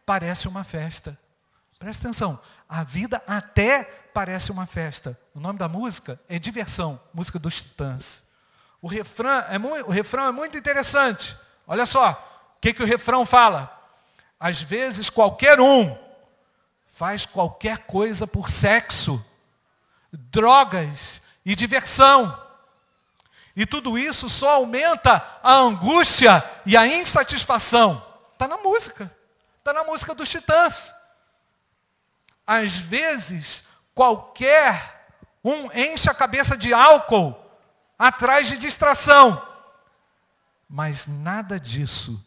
parece 0.05 0.47
uma 0.47 0.65
festa. 0.65 1.17
Presta 1.79 2.07
atenção, 2.07 2.39
a 2.67 2.83
vida 2.83 3.23
até 3.25 3.83
parece 4.13 4.51
uma 4.51 4.65
festa. 4.65 5.17
O 5.33 5.39
nome 5.39 5.57
da 5.57 5.69
música 5.69 6.19
é 6.27 6.37
Diversão, 6.37 6.99
música 7.13 7.39
dos 7.39 7.61
Titãs. 7.61 8.23
O 8.81 8.87
refrão 8.87 9.45
é 9.49 9.57
muito, 9.57 9.87
o 9.87 9.91
refrão 9.91 10.25
é 10.25 10.31
muito 10.31 10.57
interessante. 10.57 11.37
Olha 11.65 11.85
só, 11.85 12.11
o 12.57 12.59
que, 12.59 12.73
que 12.73 12.83
o 12.83 12.85
refrão 12.85 13.25
fala? 13.25 13.76
Às 14.39 14.61
vezes 14.61 15.09
qualquer 15.09 15.59
um 15.59 15.97
faz 16.85 17.25
qualquer 17.25 17.79
coisa 17.79 18.25
por 18.25 18.49
sexo, 18.49 19.23
drogas 20.11 21.21
e 21.45 21.55
diversão. 21.55 22.45
E 23.55 23.65
tudo 23.65 23.97
isso 23.97 24.29
só 24.29 24.55
aumenta 24.55 25.25
a 25.41 25.53
angústia 25.53 26.43
e 26.65 26.77
a 26.77 26.87
insatisfação. 26.87 28.05
Está 28.33 28.47
na 28.47 28.57
música. 28.57 29.11
Está 29.57 29.73
na 29.73 29.83
música 29.83 30.13
dos 30.13 30.29
titãs. 30.29 30.93
Às 32.45 32.77
vezes, 32.77 33.63
qualquer 33.93 35.09
um 35.43 35.71
enche 35.71 36.09
a 36.09 36.13
cabeça 36.13 36.55
de 36.55 36.73
álcool 36.73 37.35
atrás 37.97 38.47
de 38.47 38.57
distração. 38.57 39.41
Mas 40.69 41.07
nada 41.07 41.59
disso 41.59 42.23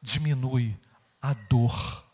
diminui 0.00 0.78
a 1.20 1.34
dor. 1.48 2.04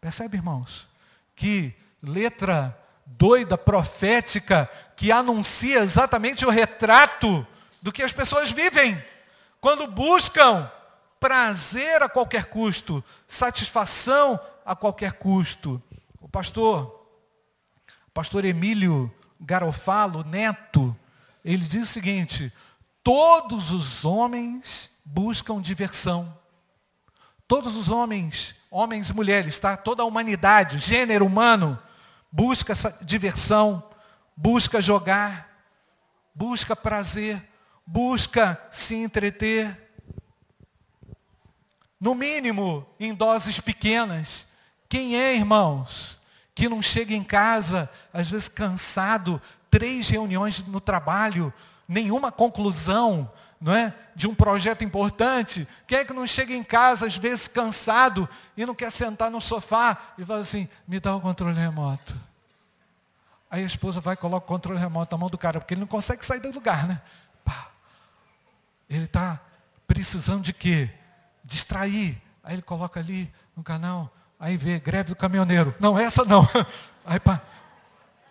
Percebe, 0.00 0.36
irmãos? 0.36 0.88
Que 1.34 1.74
letra 2.02 2.76
doida, 3.06 3.56
profética, 3.58 4.68
que 4.96 5.12
anuncia 5.12 5.80
exatamente 5.80 6.44
o 6.44 6.50
retrato 6.50 7.46
do 7.80 7.92
que 7.92 8.02
as 8.02 8.12
pessoas 8.12 8.50
vivem. 8.50 9.00
Quando 9.60 9.86
buscam 9.86 10.70
prazer 11.20 12.02
a 12.02 12.08
qualquer 12.08 12.46
custo, 12.46 13.02
satisfação 13.28 14.40
a 14.64 14.74
qualquer 14.74 15.12
custo. 15.14 15.80
O 16.20 16.28
pastor, 16.28 17.06
pastor 18.12 18.44
Emílio 18.44 19.12
Garofalo, 19.40 20.24
neto, 20.24 20.96
ele 21.44 21.64
diz 21.64 21.82
o 21.84 21.92
seguinte: 21.92 22.52
todos 23.02 23.70
os 23.70 24.04
homens 24.04 24.90
buscam 25.04 25.60
diversão. 25.60 26.36
Todos 27.52 27.76
os 27.76 27.90
homens 27.90 28.54
homens 28.70 29.10
e 29.10 29.14
mulheres, 29.14 29.58
tá? 29.58 29.76
Toda 29.76 30.02
a 30.02 30.06
humanidade, 30.06 30.78
gênero 30.78 31.26
humano, 31.26 31.78
busca 32.30 32.72
diversão, 33.02 33.90
busca 34.34 34.80
jogar, 34.80 35.50
busca 36.34 36.74
prazer, 36.74 37.46
busca 37.86 38.58
se 38.70 38.94
entreter. 38.94 39.92
No 42.00 42.14
mínimo, 42.14 42.86
em 42.98 43.12
doses 43.12 43.60
pequenas. 43.60 44.48
Quem 44.88 45.20
é, 45.20 45.36
irmãos, 45.36 46.18
que 46.54 46.70
não 46.70 46.80
chega 46.80 47.12
em 47.12 47.22
casa, 47.22 47.86
às 48.14 48.30
vezes 48.30 48.48
cansado, 48.48 49.38
três 49.70 50.08
reuniões 50.08 50.66
no 50.66 50.80
trabalho, 50.80 51.52
nenhuma 51.86 52.32
conclusão, 52.32 53.30
não 53.62 53.72
é? 53.72 53.94
de 54.14 54.26
um 54.26 54.34
projeto 54.34 54.82
importante, 54.82 55.66
quem 55.86 55.98
é 55.98 56.04
que 56.04 56.12
não 56.12 56.26
chega 56.26 56.52
em 56.52 56.64
casa, 56.64 57.06
às 57.06 57.16
vezes 57.16 57.46
cansado, 57.46 58.28
e 58.56 58.66
não 58.66 58.74
quer 58.74 58.90
sentar 58.90 59.30
no 59.30 59.40
sofá 59.40 59.96
e 60.18 60.24
fala 60.24 60.40
assim, 60.40 60.68
me 60.86 60.98
dá 60.98 61.14
o 61.14 61.20
controle 61.20 61.58
remoto. 61.58 62.14
Aí 63.48 63.62
a 63.62 63.66
esposa 63.66 64.00
vai 64.00 64.14
e 64.14 64.16
coloca 64.16 64.44
o 64.44 64.48
controle 64.48 64.80
remoto 64.80 65.14
na 65.14 65.20
mão 65.20 65.30
do 65.30 65.38
cara, 65.38 65.60
porque 65.60 65.74
ele 65.74 65.80
não 65.80 65.86
consegue 65.86 66.26
sair 66.26 66.40
do 66.40 66.50
lugar, 66.50 66.88
né? 66.88 67.00
Pá. 67.44 67.68
Ele 68.90 69.04
está 69.04 69.40
precisando 69.86 70.42
de 70.42 70.52
quê? 70.52 70.90
Distrair. 71.44 72.20
Aí 72.42 72.56
ele 72.56 72.62
coloca 72.62 72.98
ali 72.98 73.32
no 73.56 73.62
canal, 73.62 74.12
aí 74.40 74.56
vê, 74.56 74.80
greve 74.80 75.10
do 75.10 75.16
caminhoneiro. 75.16 75.72
Não, 75.78 75.96
essa 75.96 76.24
não. 76.24 76.48
Aí, 77.04 77.18
pá. 77.18 77.42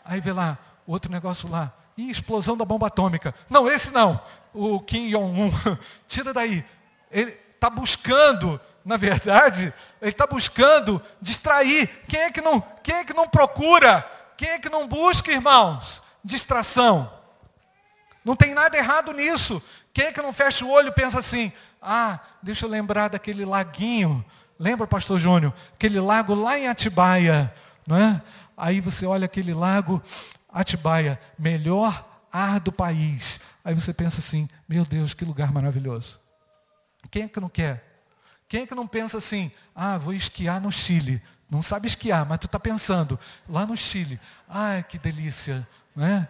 aí 0.06 0.22
vê 0.22 0.32
lá, 0.32 0.58
outro 0.88 1.12
negócio 1.12 1.50
lá. 1.50 1.74
Ih, 2.02 2.12
explosão 2.12 2.58
da 2.58 2.66
bomba 2.66 2.88
atômica. 2.88 3.34
Não, 3.50 3.70
esse 3.70 3.92
não 3.92 4.22
o 4.54 4.80
Kim 4.80 5.10
Jong-un. 5.10 5.52
Tira 6.08 6.34
daí. 6.34 6.64
Ele 7.10 7.38
está 7.56 7.70
buscando, 7.70 8.60
na 8.84 8.98
verdade, 8.98 9.74
ele 10.02 10.12
está 10.12 10.26
buscando 10.26 11.02
distrair. 11.22 11.88
Quem 12.08 12.22
é, 12.22 12.32
que 12.32 12.42
não, 12.42 12.62
quem 12.84 12.96
é 12.96 13.06
que 13.06 13.14
não 13.14 13.28
procura? 13.28 14.10
Quem 14.38 14.50
é 14.50 14.60
que 14.60 14.70
não 14.70 14.88
busca, 14.88 15.32
irmãos? 15.32 16.02
Distração. 16.24 17.12
Não 18.24 18.36
tem 18.36 18.54
nada 18.54 18.78
errado 18.78 19.14
nisso. 19.14 19.62
Quem 19.94 20.06
é 20.06 20.12
que 20.12 20.22
não 20.22 20.34
fecha 20.34 20.66
o 20.66 20.70
olho 20.70 20.90
e 20.90 20.94
pensa 20.94 21.20
assim, 21.20 21.52
ah, 21.82 22.20
deixa 22.42 22.66
eu 22.66 22.70
lembrar 22.70 23.10
daquele 23.10 23.46
laguinho. 23.46 24.24
Lembra, 24.58 24.88
pastor 24.88 25.20
Júnior? 25.20 25.54
Aquele 25.74 26.00
lago 26.00 26.36
lá 26.36 26.58
em 26.58 26.68
Atibaia, 26.68 27.54
não 27.86 27.98
é? 27.98 28.22
Aí 28.56 28.80
você 28.80 29.06
olha 29.08 29.26
aquele 29.26 29.54
lago, 29.54 30.02
Atibaia, 30.52 31.20
melhor 31.38 32.08
ar 32.32 32.60
do 32.60 32.72
país. 32.72 33.40
Aí 33.64 33.74
você 33.74 33.94
pensa 33.94 34.20
assim, 34.20 34.50
meu 34.68 34.86
Deus, 34.86 35.14
que 35.14 35.26
lugar 35.26 35.52
maravilhoso. 35.52 36.20
Quem 37.10 37.24
é 37.24 37.28
que 37.28 37.40
não 37.40 37.50
quer? 37.50 37.84
Quem 38.48 38.64
é 38.64 38.68
que 38.68 38.76
não 38.76 38.88
pensa 38.88 39.18
assim, 39.18 39.52
ah, 39.76 39.98
vou 39.98 40.14
esquiar 40.14 40.62
no 40.62 40.72
Chile. 40.72 41.22
Não 41.50 41.62
sabe 41.62 41.88
esquiar, 41.88 42.26
mas 42.26 42.40
tu 42.40 42.46
está 42.46 42.60
pensando, 42.60 43.20
lá 43.48 43.66
no 43.66 43.76
Chile, 43.76 44.20
ai, 44.48 44.84
que 44.84 44.98
delícia. 44.98 45.68
Né? 45.96 46.28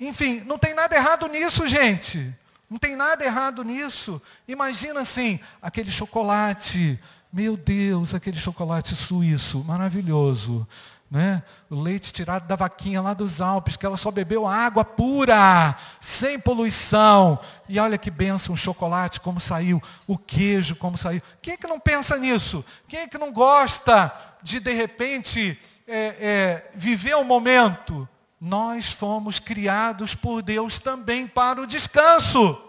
Enfim, 0.00 0.40
não 0.40 0.58
tem 0.58 0.74
nada 0.74 0.94
errado 0.94 1.26
nisso, 1.28 1.66
gente. 1.66 2.34
Não 2.68 2.78
tem 2.78 2.96
nada 2.96 3.24
errado 3.24 3.62
nisso. 3.62 4.20
Imagina 4.48 5.00
assim, 5.00 5.38
aquele 5.62 5.90
chocolate, 5.90 6.98
meu 7.32 7.56
Deus, 7.56 8.14
aquele 8.14 8.38
chocolate 8.38 8.96
suíço, 8.96 9.62
maravilhoso 9.62 10.66
né? 11.10 11.42
O 11.70 11.80
leite 11.80 12.12
tirado 12.12 12.46
da 12.46 12.56
vaquinha 12.56 13.00
lá 13.00 13.14
dos 13.14 13.40
Alpes, 13.40 13.76
que 13.76 13.86
ela 13.86 13.96
só 13.96 14.10
bebeu 14.10 14.46
água 14.46 14.84
pura, 14.84 15.76
sem 16.00 16.38
poluição. 16.38 17.38
E 17.68 17.78
olha 17.78 17.98
que 17.98 18.10
benção, 18.10 18.54
o 18.54 18.58
chocolate 18.58 19.20
como 19.20 19.38
saiu, 19.38 19.80
o 20.06 20.18
queijo 20.18 20.74
como 20.76 20.98
saiu. 20.98 21.22
Quem 21.40 21.54
é 21.54 21.56
que 21.56 21.66
não 21.66 21.78
pensa 21.78 22.18
nisso? 22.18 22.64
Quem 22.88 23.00
é 23.00 23.06
que 23.06 23.18
não 23.18 23.32
gosta 23.32 24.12
de, 24.42 24.58
de 24.58 24.72
repente, 24.72 25.58
é, 25.86 25.96
é, 26.20 26.70
viver 26.74 27.14
o 27.14 27.20
um 27.20 27.24
momento? 27.24 28.08
Nós 28.40 28.92
fomos 28.92 29.38
criados 29.38 30.14
por 30.14 30.42
Deus 30.42 30.78
também 30.78 31.26
para 31.26 31.60
o 31.60 31.66
descanso. 31.66 32.62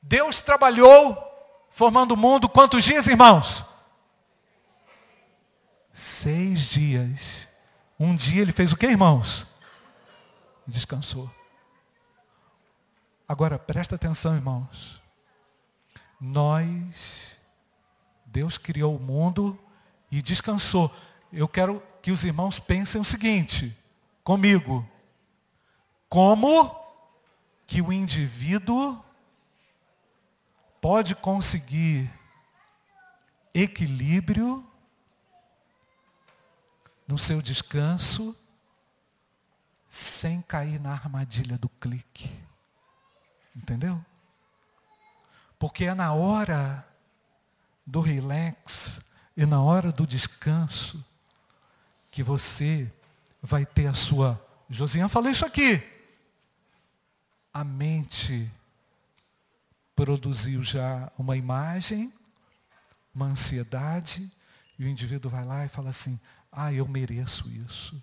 Deus 0.00 0.40
trabalhou 0.40 1.16
formando 1.70 2.12
o 2.12 2.16
mundo 2.16 2.48
quantos 2.48 2.82
dias, 2.82 3.06
irmãos? 3.06 3.64
Seis 5.92 6.70
dias. 6.70 7.48
Um 7.98 8.16
dia 8.16 8.42
ele 8.42 8.52
fez 8.52 8.72
o 8.72 8.76
que, 8.76 8.86
irmãos? 8.86 9.46
Descansou. 10.66 11.30
Agora, 13.28 13.58
presta 13.58 13.94
atenção, 13.94 14.34
irmãos. 14.34 15.00
Nós, 16.20 17.40
Deus 18.26 18.58
criou 18.58 18.96
o 18.96 19.00
mundo 19.00 19.58
e 20.10 20.20
descansou. 20.22 20.94
Eu 21.32 21.48
quero 21.48 21.82
que 22.00 22.10
os 22.10 22.24
irmãos 22.24 22.58
pensem 22.58 23.00
o 23.00 23.04
seguinte, 23.04 23.76
comigo. 24.22 24.88
Como 26.08 26.78
que 27.66 27.80
o 27.80 27.92
indivíduo 27.92 29.02
pode 30.80 31.14
conseguir 31.14 32.10
equilíbrio 33.54 34.66
no 37.12 37.18
seu 37.18 37.42
descanso, 37.42 38.34
sem 39.86 40.40
cair 40.40 40.80
na 40.80 40.92
armadilha 40.92 41.58
do 41.58 41.68
clique. 41.68 42.34
Entendeu? 43.54 44.02
Porque 45.58 45.84
é 45.84 45.92
na 45.92 46.14
hora 46.14 46.88
do 47.86 48.00
relax 48.00 48.98
e 49.36 49.44
na 49.44 49.60
hora 49.60 49.92
do 49.92 50.06
descanso 50.06 51.04
que 52.10 52.22
você 52.22 52.90
vai 53.42 53.66
ter 53.66 53.88
a 53.88 53.94
sua. 53.94 54.42
Josiane 54.70 55.10
falou 55.10 55.30
isso 55.30 55.44
aqui. 55.44 55.86
A 57.52 57.62
mente 57.62 58.50
produziu 59.94 60.62
já 60.62 61.12
uma 61.18 61.36
imagem, 61.36 62.10
uma 63.14 63.26
ansiedade, 63.26 64.32
e 64.78 64.84
o 64.84 64.88
indivíduo 64.88 65.30
vai 65.30 65.44
lá 65.44 65.64
e 65.64 65.68
fala 65.68 65.90
assim: 65.90 66.18
ah, 66.50 66.72
eu 66.72 66.86
mereço 66.86 67.50
isso. 67.50 68.02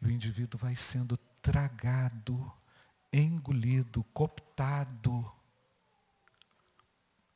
E 0.00 0.06
o 0.06 0.10
indivíduo 0.10 0.58
vai 0.58 0.76
sendo 0.76 1.16
tragado, 1.40 2.52
engolido, 3.12 4.04
cooptado, 4.12 5.32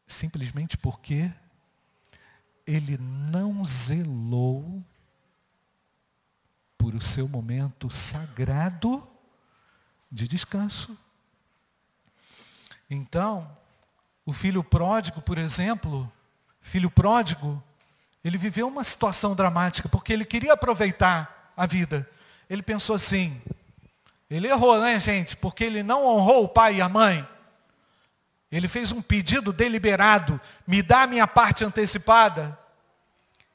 simplesmente 0.06 0.76
porque 0.76 1.32
ele 2.66 2.98
não 2.98 3.64
zelou 3.64 4.84
por 6.76 6.94
o 6.94 7.00
seu 7.00 7.28
momento 7.28 7.90
sagrado 7.90 9.06
de 10.10 10.26
descanso. 10.26 10.96
Então, 12.88 13.56
o 14.26 14.32
filho 14.32 14.64
pródigo, 14.64 15.22
por 15.22 15.38
exemplo, 15.38 16.10
filho 16.60 16.90
pródigo, 16.90 17.62
ele 18.24 18.36
viveu 18.36 18.68
uma 18.68 18.84
situação 18.84 19.34
dramática, 19.34 19.88
porque 19.88 20.12
ele 20.12 20.24
queria 20.24 20.52
aproveitar 20.52 21.52
a 21.56 21.66
vida. 21.66 22.08
Ele 22.48 22.62
pensou 22.62 22.96
assim, 22.96 23.40
ele 24.30 24.46
errou, 24.46 24.78
né, 24.78 25.00
gente? 25.00 25.36
Porque 25.36 25.64
ele 25.64 25.82
não 25.82 26.06
honrou 26.06 26.44
o 26.44 26.48
pai 26.48 26.76
e 26.76 26.80
a 26.82 26.88
mãe. 26.88 27.26
Ele 28.52 28.68
fez 28.68 28.92
um 28.92 29.00
pedido 29.00 29.52
deliberado, 29.52 30.40
me 30.66 30.82
dá 30.82 31.02
a 31.02 31.06
minha 31.06 31.26
parte 31.26 31.64
antecipada. 31.64 32.58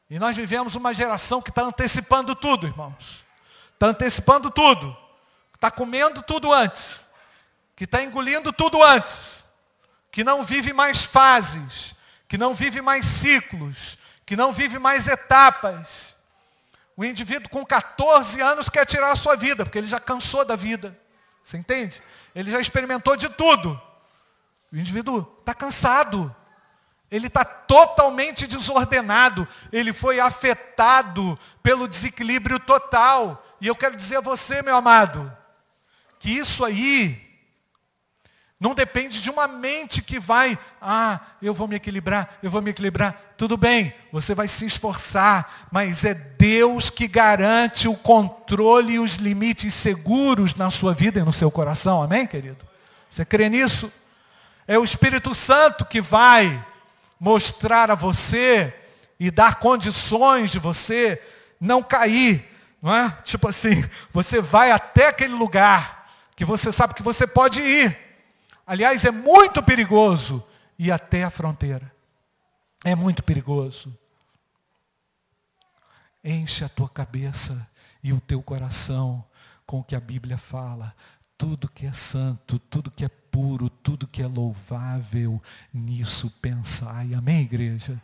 E 0.10 0.18
nós 0.18 0.36
vivemos 0.36 0.76
uma 0.76 0.94
geração 0.94 1.42
que 1.42 1.50
está 1.50 1.64
antecipando 1.64 2.36
tudo, 2.36 2.68
irmãos. 2.68 3.24
Está 3.74 3.88
antecipando 3.88 4.50
tudo. 4.50 4.96
Está 5.54 5.70
comendo 5.70 6.24
tudo 6.24 6.54
antes. 6.54 7.08
Que 7.76 7.84
está 7.84 8.02
engolindo 8.02 8.54
tudo 8.54 8.82
antes. 8.82 9.44
Que 10.12 10.24
não 10.24 10.44
vive 10.44 10.74
mais 10.74 11.04
fases. 11.04 11.94
Que 12.28 12.38
não 12.38 12.56
vive 12.56 12.82
mais 12.82 13.06
ciclos 13.06 13.98
que 14.26 14.36
não 14.36 14.52
vive 14.52 14.80
mais 14.80 15.08
etapas. 15.08 16.16
O 16.98 17.04
indivíduo 17.04 17.50
com 17.50 17.66
14 17.66 18.42
anos 18.42 18.70
quer 18.70 18.86
tirar 18.86 19.12
a 19.12 19.16
sua 19.16 19.36
vida, 19.36 19.66
porque 19.66 19.78
ele 19.78 19.88
já 19.88 20.00
cansou 20.00 20.44
da 20.46 20.56
vida. 20.56 20.98
Você 21.44 21.58
entende? 21.58 22.02
Ele 22.34 22.50
já 22.50 22.60
experimentou 22.60 23.16
de 23.16 23.30
tudo. 23.30 23.80
O 24.72 24.78
indivíduo 24.78 25.38
está 25.40 25.54
cansado. 25.54 26.36
Ele 27.12 27.28
está 27.28 27.46
totalmente 27.46 28.48
desordenado. 28.48 29.48
Ele 29.72 29.94
foi 29.94 30.20
afetado 30.20 31.38
pelo 31.62 31.88
desequilíbrio 31.88 32.60
total. 32.60 33.46
E 33.62 33.68
eu 33.68 33.76
quero 33.76 33.96
dizer 33.96 34.18
a 34.18 34.22
você, 34.22 34.62
meu 34.62 34.76
amado, 34.76 35.32
que 36.20 36.32
isso 36.32 36.66
aí 36.66 37.25
não 38.60 38.74
depende 38.74 39.22
de 39.22 39.30
uma 39.30 39.48
mente 39.48 40.02
que 40.02 40.18
vai, 40.18 40.58
ah, 40.82 41.20
eu 41.42 41.54
vou 41.54 41.68
me 41.68 41.76
equilibrar, 41.76 42.38
eu 42.42 42.50
vou 42.50 42.62
me 42.62 42.72
equilibrar. 42.72 43.34
Tudo 43.38 43.58
bem, 43.58 43.94
você 44.14 44.34
vai 44.34 44.48
se 44.48 44.66
esforçar, 44.66 45.68
mas 45.70 46.06
é 46.06 46.14
Deus 46.14 46.90
que 46.90 47.06
garante 47.06 47.88
o 47.88 47.96
controle 47.96 48.94
e 48.94 49.00
os 49.00 49.16
limites 49.16 49.74
seguros 49.74 50.56
na 50.56 50.72
sua 50.72 50.94
vida 50.94 51.20
e 51.20 51.24
no 51.24 51.34
seu 51.34 51.52
coração. 51.52 52.02
Amém, 52.02 52.26
querido? 52.26 52.66
Você 53.10 53.26
crê 53.26 53.50
nisso? 53.50 53.92
É 54.66 54.80
o 54.80 54.86
Espírito 54.86 55.36
Santo 55.36 55.84
que 55.84 56.00
vai 56.00 56.66
mostrar 57.20 57.92
a 57.92 57.96
você 57.96 58.74
e 59.20 59.30
dar 59.30 59.56
condições 59.56 60.50
de 60.50 60.60
você 60.60 61.22
não 61.60 61.84
cair, 61.84 62.50
não 62.82 62.96
é? 62.96 63.18
Tipo 63.26 63.50
assim, 63.50 63.84
você 64.14 64.40
vai 64.40 64.72
até 64.72 65.08
aquele 65.08 65.34
lugar 65.34 66.10
que 66.38 66.46
você 66.46 66.72
sabe 66.72 66.94
que 66.94 67.04
você 67.04 67.28
pode 67.28 67.62
ir 67.62 68.05
Aliás, 68.66 69.06
é 69.06 69.12
muito 69.12 69.62
perigoso 69.62 70.44
ir 70.78 70.92
até 70.92 71.24
a 71.24 71.30
fronteira. 71.30 71.94
É 72.84 72.96
muito 72.96 73.24
perigoso. 73.24 73.96
Enche 76.24 76.64
a 76.64 76.70
tua 76.70 76.90
cabeça 76.90 77.70
e 78.04 78.12
o 78.12 78.20
teu 78.20 78.42
coração 78.42 79.24
com 79.66 79.80
o 79.80 79.84
que 79.84 79.96
a 79.96 80.00
Bíblia 80.00 80.38
fala. 80.38 80.96
Tudo 81.38 81.70
que 81.70 81.86
é 81.86 81.94
santo, 81.94 82.58
tudo 82.58 82.90
que 82.90 83.06
é 83.06 83.10
puro, 83.10 83.70
tudo 83.70 84.08
que 84.08 84.22
é 84.22 84.28
louvável, 84.28 85.42
nisso 85.74 86.32
pensai. 86.42 87.14
Amém, 87.14 87.42
igreja? 87.42 88.02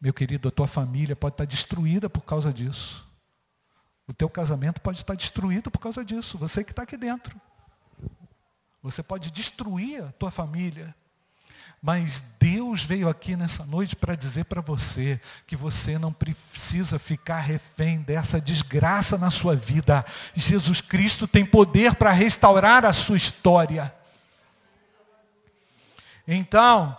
Meu 0.00 0.12
querido, 0.12 0.48
a 0.48 0.50
tua 0.50 0.66
família 0.66 1.14
pode 1.14 1.34
estar 1.34 1.44
destruída 1.44 2.10
por 2.10 2.22
causa 2.22 2.52
disso. 2.52 3.08
O 4.06 4.12
teu 4.12 4.28
casamento 4.28 4.80
pode 4.80 4.98
estar 4.98 5.14
destruído 5.14 5.70
por 5.70 5.78
causa 5.78 6.04
disso. 6.04 6.36
Você 6.38 6.64
que 6.64 6.72
está 6.72 6.82
aqui 6.82 6.96
dentro. 6.96 7.40
Você 8.82 9.02
pode 9.02 9.30
destruir 9.30 10.02
a 10.02 10.12
tua 10.12 10.30
família. 10.30 10.94
Mas 11.80 12.22
Deus 12.38 12.84
veio 12.84 13.08
aqui 13.08 13.36
nessa 13.36 13.66
noite 13.66 13.96
para 13.96 14.14
dizer 14.14 14.44
para 14.44 14.60
você 14.60 15.20
que 15.46 15.56
você 15.56 15.98
não 15.98 16.12
precisa 16.12 16.96
ficar 16.98 17.40
refém 17.40 18.00
dessa 18.00 18.40
desgraça 18.40 19.18
na 19.18 19.30
sua 19.30 19.56
vida. 19.56 20.04
Jesus 20.34 20.80
Cristo 20.80 21.26
tem 21.26 21.44
poder 21.44 21.96
para 21.96 22.12
restaurar 22.12 22.84
a 22.84 22.92
sua 22.92 23.16
história. 23.16 23.92
Então, 26.26 26.96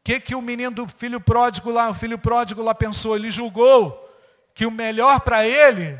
o 0.00 0.04
que, 0.04 0.20
que 0.20 0.34
o 0.34 0.42
menino 0.42 0.70
do 0.70 0.88
filho 0.88 1.20
pródigo 1.20 1.70
lá, 1.70 1.88
o 1.88 1.94
filho 1.94 2.18
pródigo 2.18 2.62
lá 2.62 2.74
pensou? 2.74 3.16
Ele 3.16 3.30
julgou 3.30 4.06
que 4.54 4.66
o 4.66 4.70
melhor 4.70 5.20
para 5.20 5.46
ele 5.46 5.98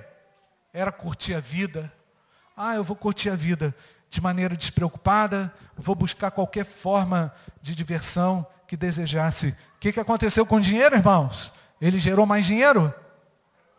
era 0.72 0.92
curtir 0.92 1.34
a 1.34 1.40
vida 1.40 1.90
Ah, 2.54 2.74
eu 2.74 2.84
vou 2.84 2.94
curtir 2.94 3.30
a 3.30 3.34
vida 3.34 3.74
de 4.10 4.20
maneira 4.20 4.56
despreocupada, 4.56 5.54
vou 5.76 5.94
buscar 5.94 6.32
qualquer 6.32 6.66
forma 6.66 7.32
de 7.62 7.76
diversão 7.76 8.44
que 8.66 8.76
desejasse. 8.76 9.56
O 9.76 9.78
que, 9.78 9.92
que 9.92 10.00
aconteceu 10.00 10.44
com 10.44 10.56
o 10.56 10.60
dinheiro, 10.60 10.96
irmãos? 10.96 11.52
Ele 11.80 11.96
gerou 11.96 12.26
mais 12.26 12.44
dinheiro? 12.44 12.92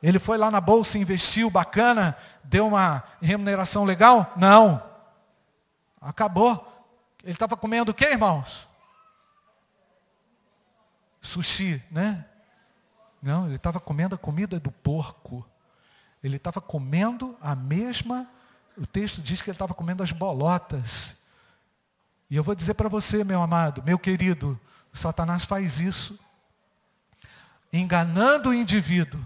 Ele 0.02 0.18
foi 0.18 0.38
lá 0.38 0.50
na 0.50 0.62
bolsa, 0.62 0.98
investiu, 0.98 1.50
bacana, 1.50 2.18
deu 2.46 2.66
uma 2.66 3.04
remuneração 3.22 3.84
legal? 3.84 4.34
Não. 4.38 4.82
Acabou. 6.00 6.66
Ele 7.22 7.34
estava 7.34 7.58
comendo 7.58 7.92
o 7.92 7.94
que, 7.94 8.06
irmãos? 8.06 8.68
Sushi, 11.22 11.84
né? 11.92 12.26
Não, 13.22 13.46
ele 13.46 13.58
estava 13.58 13.80
comendo 13.82 14.16
a 14.16 14.18
comida 14.18 14.60
do 14.60 14.72
porco. 14.72 15.46
Ele 16.24 16.38
estava 16.38 16.62
comendo 16.62 17.38
a 17.42 17.54
mesma, 17.54 18.28
o 18.78 18.86
texto 18.86 19.22
diz 19.22 19.42
que 19.42 19.50
ele 19.50 19.56
estava 19.56 19.74
comendo 19.74 20.04
as 20.04 20.12
bolotas. 20.12 21.16
E 22.30 22.36
eu 22.36 22.44
vou 22.44 22.56
dizer 22.56 22.74
para 22.76 22.90
você, 22.90 23.24
meu 23.24 23.42
amado, 23.42 23.84
meu 23.84 24.00
querido, 24.00 24.60
Satanás 24.94 25.46
faz 25.46 25.80
isso. 25.80 26.20
Enganando 27.74 28.50
o 28.50 28.54
indivíduo, 28.54 29.20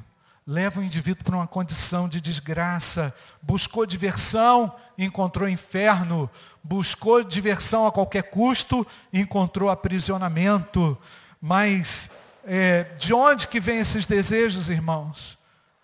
leva 0.46 0.80
o 0.80 0.84
indivíduo 0.84 1.24
para 1.24 1.36
uma 1.36 1.48
condição 1.48 2.08
de 2.08 2.22
desgraça. 2.22 3.16
Buscou 3.42 3.86
diversão, 3.86 4.76
encontrou 4.98 5.50
inferno. 5.50 6.30
Buscou 6.64 7.24
diversão 7.24 7.88
a 7.88 7.92
qualquer 7.92 8.24
custo, 8.24 8.86
encontrou 9.12 9.70
aprisionamento. 9.70 10.98
Mas 11.42 12.12
é, 12.44 12.84
de 12.98 13.14
onde 13.14 13.48
que 13.48 13.60
vêm 13.60 13.80
esses 13.80 14.06
desejos, 14.06 14.70
irmãos? 14.70 15.38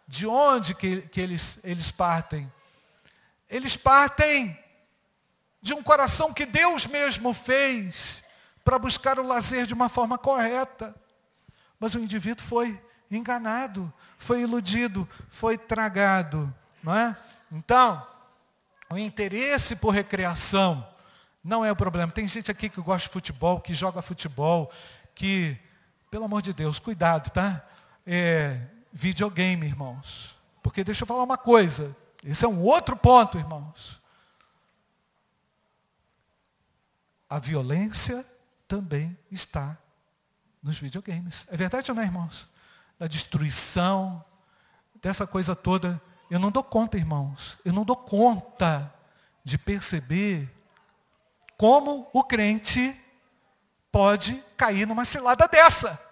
De 0.08 0.28
onde 0.28 0.76
que, 0.76 1.02
que 1.02 1.22
eles, 1.22 1.60
eles 1.64 1.90
partem? 1.90 2.52
Eles 3.52 3.76
partem 3.76 4.58
de 5.62 5.74
um 5.74 5.84
coração 5.84 6.34
que 6.34 6.46
Deus 6.46 6.88
mesmo 6.88 7.34
fez 7.34 8.24
para 8.64 8.80
buscar 8.80 9.20
o 9.20 9.28
lazer 9.28 9.66
de 9.66 9.74
uma 9.74 9.90
forma 9.90 10.18
correta. 10.18 10.96
Mas 11.78 11.94
o 11.94 12.00
indivíduo 12.00 12.46
foi 12.46 12.82
enganado, 13.12 13.94
foi 14.18 14.42
iludido, 14.42 15.08
foi 15.28 15.58
tragado. 15.58 16.52
Não 16.82 16.96
é? 16.96 17.16
Então, 17.52 18.08
o 18.90 18.98
interesse 18.98 19.76
por 19.76 19.90
recreação 19.90 20.88
não 21.44 21.66
é 21.66 21.72
o 21.72 21.76
problema. 21.76 22.12
Tem 22.12 22.28
gente 22.28 22.50
aqui 22.50 22.70
que 22.70 22.80
gosta 22.80 23.08
de 23.08 23.14
futebol, 23.14 23.60
que 23.60 23.74
joga 23.74 24.02
futebol, 24.02 24.72
que, 25.14 25.58
pelo 26.10 26.24
amor 26.24 26.42
de 26.42 26.54
Deus, 26.54 26.80
cuidado, 26.80 27.30
tá? 27.32 27.62
É, 28.08 28.62
videogame, 28.94 29.66
irmãos. 29.66 30.38
Porque 30.64 30.84
deixa 30.84 31.04
eu 31.04 31.08
falar 31.08 31.24
uma 31.24 31.38
coisa. 31.38 31.96
Esse 32.24 32.46
é 32.46 32.48
um 32.48 32.62
outro 32.62 32.96
ponto, 32.96 33.38
irmãos. 33.38 34.00
A 37.30 37.40
violência 37.40 38.26
também 38.68 39.18
está 39.32 39.78
nos 40.62 40.78
videogames. 40.78 41.48
É 41.50 41.58
verdade 41.58 41.90
ou 41.90 41.96
não, 41.96 42.04
irmãos? 42.04 42.48
Da 43.00 43.08
destruição, 43.08 44.24
dessa 45.02 45.26
coisa 45.26 45.56
toda. 45.56 46.00
Eu 46.30 46.40
não 46.40 46.52
dou 46.52 46.64
conta, 46.64 46.98
irmãos. 46.98 47.58
Eu 47.66 47.74
não 47.74 47.84
dou 47.84 47.96
conta 47.96 48.94
de 49.44 49.58
perceber 49.58 50.50
como 51.58 52.08
o 52.14 52.24
crente 52.24 52.96
pode 53.92 54.36
cair 54.56 54.86
numa 54.86 55.06
cilada 55.06 55.48
dessa. 55.48 56.11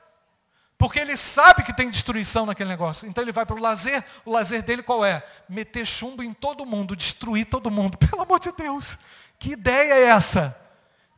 Porque 0.79 0.97
ele 0.97 1.17
sabe 1.17 1.61
que 1.63 1.73
tem 1.73 1.89
destruição 1.89 2.45
naquele 2.45 2.69
negócio. 2.69 3.05
Então 3.05 3.21
ele 3.21 3.33
vai 3.33 3.45
para 3.45 3.57
o 3.57 3.61
lazer. 3.61 4.01
O 4.23 4.31
lazer 4.31 4.63
dele 4.63 4.81
qual 4.81 5.03
é? 5.03 5.21
Meter 5.49 5.85
chumbo 5.85 6.23
em 6.23 6.31
todo 6.31 6.65
mundo, 6.65 6.95
destruir 6.95 7.45
todo 7.45 7.69
mundo. 7.69 7.97
Pelo 7.99 8.21
amor 8.21 8.39
de 8.39 8.49
Deus. 8.53 8.97
Que 9.37 9.51
ideia 9.51 9.93
é 9.93 10.03
essa? 10.05 10.57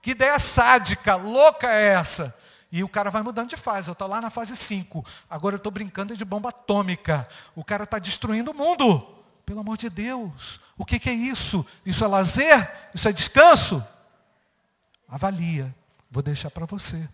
Que 0.01 0.11
ideia 0.11 0.39
sádica, 0.39 1.15
louca 1.15 1.71
é 1.71 1.93
essa? 1.93 2.35
E 2.71 2.83
o 2.83 2.89
cara 2.89 3.11
vai 3.11 3.21
mudando 3.21 3.49
de 3.49 3.55
fase. 3.55 3.87
Eu 3.87 3.93
estou 3.93 4.07
lá 4.07 4.19
na 4.19 4.31
fase 4.31 4.55
5. 4.55 5.05
Agora 5.29 5.53
eu 5.53 5.57
estou 5.57 5.71
brincando 5.71 6.17
de 6.17 6.25
bomba 6.25 6.49
atômica. 6.49 7.29
O 7.55 7.63
cara 7.63 7.83
está 7.83 7.99
destruindo 7.99 8.49
o 8.49 8.55
mundo. 8.55 8.99
Pelo 9.45 9.59
amor 9.59 9.77
de 9.77 9.91
Deus. 9.91 10.59
O 10.75 10.83
que, 10.83 10.97
que 10.97 11.09
é 11.11 11.13
isso? 11.13 11.63
Isso 11.85 12.03
é 12.03 12.07
lazer? 12.07 12.71
Isso 12.95 13.07
é 13.07 13.13
descanso? 13.13 13.85
Avalia. 15.07 15.71
Vou 16.09 16.23
deixar 16.23 16.49
para 16.49 16.65
você. 16.65 17.07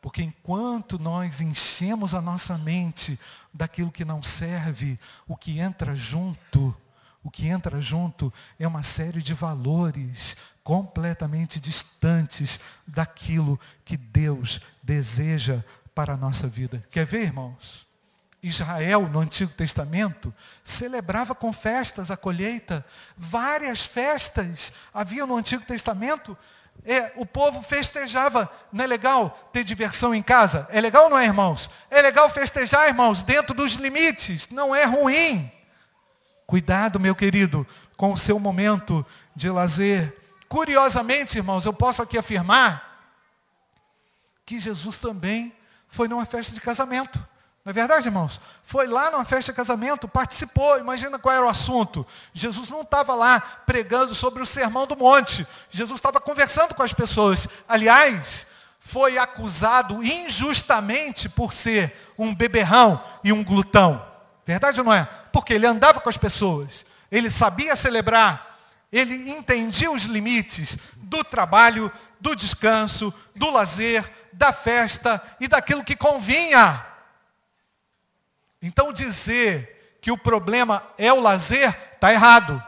Porque 0.00 0.22
enquanto 0.22 0.98
nós 0.98 1.40
enchemos 1.40 2.14
a 2.14 2.22
nossa 2.22 2.56
mente 2.56 3.18
daquilo 3.52 3.90
que 3.90 4.04
não 4.04 4.22
serve, 4.22 4.98
o 5.26 5.36
que 5.36 5.58
entra 5.58 5.94
junto, 5.94 6.74
o 7.22 7.30
que 7.30 7.48
entra 7.48 7.80
junto 7.80 8.32
é 8.58 8.66
uma 8.66 8.82
série 8.82 9.22
de 9.22 9.34
valores 9.34 10.36
completamente 10.62 11.60
distantes 11.60 12.60
daquilo 12.86 13.58
que 13.84 13.96
Deus 13.96 14.60
deseja 14.82 15.64
para 15.94 16.14
a 16.14 16.16
nossa 16.16 16.46
vida. 16.46 16.84
Quer 16.90 17.04
ver, 17.04 17.24
irmãos? 17.24 17.88
Israel, 18.42 19.08
no 19.08 19.18
Antigo 19.18 19.52
Testamento, 19.52 20.32
celebrava 20.62 21.34
com 21.34 21.52
festas 21.52 22.10
a 22.10 22.16
colheita. 22.16 22.86
Várias 23.16 23.84
festas 23.84 24.72
havia 24.94 25.26
no 25.26 25.36
Antigo 25.36 25.64
Testamento 25.64 26.38
é, 26.84 27.12
o 27.16 27.26
povo 27.26 27.62
festejava. 27.62 28.50
Não 28.72 28.84
é 28.84 28.86
legal 28.86 29.30
ter 29.52 29.64
diversão 29.64 30.14
em 30.14 30.22
casa? 30.22 30.66
É 30.70 30.80
legal 30.80 31.10
não 31.10 31.18
é, 31.18 31.24
irmãos? 31.24 31.70
É 31.90 32.00
legal 32.00 32.28
festejar, 32.30 32.88
irmãos, 32.88 33.22
dentro 33.22 33.54
dos 33.54 33.72
limites. 33.72 34.48
Não 34.48 34.74
é 34.74 34.84
ruim. 34.84 35.50
Cuidado, 36.46 36.98
meu 36.98 37.14
querido, 37.14 37.66
com 37.96 38.12
o 38.12 38.16
seu 38.16 38.38
momento 38.38 39.04
de 39.34 39.50
lazer. 39.50 40.16
Curiosamente, 40.48 41.36
irmãos, 41.36 41.66
eu 41.66 41.72
posso 41.72 42.00
aqui 42.00 42.16
afirmar 42.16 42.88
que 44.46 44.58
Jesus 44.58 44.96
também 44.96 45.52
foi 45.88 46.08
numa 46.08 46.24
festa 46.24 46.54
de 46.54 46.60
casamento. 46.60 47.22
Não 47.68 47.70
é 47.70 47.74
verdade, 47.74 48.08
irmãos? 48.08 48.40
Foi 48.62 48.86
lá 48.86 49.10
numa 49.10 49.26
festa 49.26 49.52
de 49.52 49.56
casamento, 49.56 50.08
participou. 50.08 50.78
Imagina 50.78 51.18
qual 51.18 51.34
era 51.34 51.44
o 51.44 51.50
assunto. 51.50 52.06
Jesus 52.32 52.70
não 52.70 52.80
estava 52.80 53.14
lá 53.14 53.38
pregando 53.40 54.14
sobre 54.14 54.42
o 54.42 54.46
sermão 54.46 54.86
do 54.86 54.96
monte. 54.96 55.46
Jesus 55.68 55.98
estava 55.98 56.18
conversando 56.18 56.74
com 56.74 56.82
as 56.82 56.94
pessoas. 56.94 57.46
Aliás, 57.68 58.46
foi 58.80 59.18
acusado 59.18 60.02
injustamente 60.02 61.28
por 61.28 61.52
ser 61.52 61.94
um 62.16 62.34
beberrão 62.34 63.04
e 63.22 63.34
um 63.34 63.44
glutão. 63.44 64.02
Verdade 64.46 64.80
ou 64.80 64.86
não 64.86 64.94
é? 64.94 65.06
Porque 65.30 65.52
ele 65.52 65.66
andava 65.66 66.00
com 66.00 66.08
as 66.08 66.16
pessoas. 66.16 66.86
Ele 67.12 67.28
sabia 67.28 67.76
celebrar. 67.76 68.56
Ele 68.90 69.30
entendia 69.30 69.90
os 69.90 70.04
limites 70.04 70.78
do 70.96 71.22
trabalho, 71.22 71.92
do 72.18 72.34
descanso, 72.34 73.12
do 73.36 73.50
lazer, 73.50 74.10
da 74.32 74.54
festa 74.54 75.22
e 75.38 75.46
daquilo 75.46 75.84
que 75.84 75.94
convinha 75.94 76.87
então 78.60 78.92
dizer 78.92 79.98
que 80.00 80.10
o 80.10 80.18
problema 80.18 80.82
é 80.96 81.12
o 81.12 81.20
lazer 81.20 81.76
está 81.92 82.12
errado. 82.12 82.62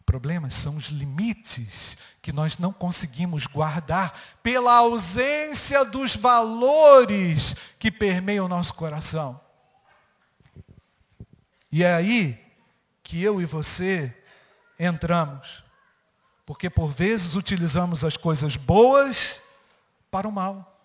O 0.00 0.04
problema 0.04 0.50
são 0.50 0.76
os 0.76 0.86
limites 0.86 1.96
que 2.20 2.32
nós 2.32 2.58
não 2.58 2.72
conseguimos 2.72 3.46
guardar 3.46 4.18
pela 4.42 4.74
ausência 4.74 5.84
dos 5.84 6.16
valores 6.16 7.54
que 7.78 7.90
permeiam 7.90 8.46
o 8.46 8.48
nosso 8.48 8.74
coração. 8.74 9.40
E 11.70 11.82
é 11.82 11.92
aí 11.92 12.40
que 13.02 13.22
eu 13.22 13.40
e 13.40 13.44
você 13.44 14.16
entramos. 14.78 15.64
Porque 16.46 16.70
por 16.70 16.88
vezes 16.88 17.34
utilizamos 17.34 18.04
as 18.04 18.16
coisas 18.16 18.56
boas 18.56 19.40
para 20.10 20.28
o 20.28 20.32
mal. 20.32 20.78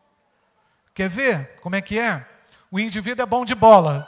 Quer 0.94 1.10
ver 1.10 1.60
como 1.62 1.76
é 1.76 1.82
que 1.82 2.00
é? 2.00 2.28
O 2.72 2.80
indivíduo 2.80 3.24
é 3.24 3.26
bom 3.26 3.44
de 3.44 3.56
bola. 3.56 4.08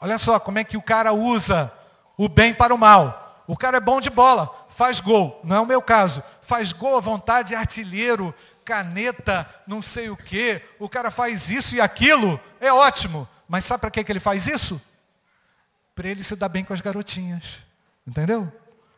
Olha 0.00 0.18
só 0.18 0.38
como 0.40 0.58
é 0.58 0.64
que 0.64 0.76
o 0.76 0.82
cara 0.82 1.12
usa 1.12 1.72
o 2.16 2.28
bem 2.28 2.54
para 2.54 2.74
o 2.74 2.78
mal. 2.78 3.44
O 3.46 3.56
cara 3.56 3.78
é 3.78 3.80
bom 3.80 4.00
de 4.00 4.08
bola, 4.08 4.48
faz 4.68 5.00
gol. 5.00 5.40
Não 5.44 5.56
é 5.56 5.60
o 5.60 5.66
meu 5.66 5.82
caso. 5.82 6.22
Faz 6.40 6.72
gol 6.72 6.96
à 6.96 7.00
vontade, 7.00 7.54
artilheiro, 7.54 8.34
caneta, 8.64 9.48
não 9.66 9.82
sei 9.82 10.08
o 10.08 10.16
quê. 10.16 10.62
O 10.78 10.88
cara 10.88 11.10
faz 11.10 11.50
isso 11.50 11.74
e 11.74 11.80
aquilo. 11.80 12.40
É 12.60 12.72
ótimo. 12.72 13.28
Mas 13.48 13.64
sabe 13.64 13.80
para 13.80 13.90
que, 13.90 14.04
que 14.04 14.12
ele 14.12 14.20
faz 14.20 14.46
isso? 14.46 14.80
Para 15.94 16.08
ele 16.08 16.22
se 16.22 16.36
dar 16.36 16.48
bem 16.48 16.64
com 16.64 16.72
as 16.72 16.80
garotinhas. 16.80 17.58
Entendeu? 18.06 18.50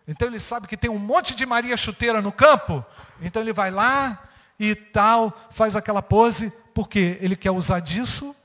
Então 0.06 0.28
ele 0.28 0.38
sabe 0.38 0.68
que 0.68 0.76
tem 0.76 0.90
um 0.90 0.98
monte 0.98 1.34
de 1.34 1.46
Maria 1.46 1.76
chuteira 1.76 2.20
no 2.20 2.30
campo. 2.30 2.84
Então 3.20 3.42
ele 3.42 3.52
vai 3.52 3.70
lá 3.70 4.22
e 4.58 4.74
tal, 4.74 5.36
faz 5.50 5.74
aquela 5.74 6.02
pose, 6.02 6.52
porque 6.74 7.18
ele 7.20 7.34
quer 7.34 7.50
usar 7.50 7.80
disso 7.80 8.36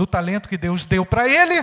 do 0.00 0.06
talento 0.06 0.48
que 0.48 0.56
Deus 0.56 0.86
deu 0.86 1.04
para 1.04 1.28
ele, 1.28 1.62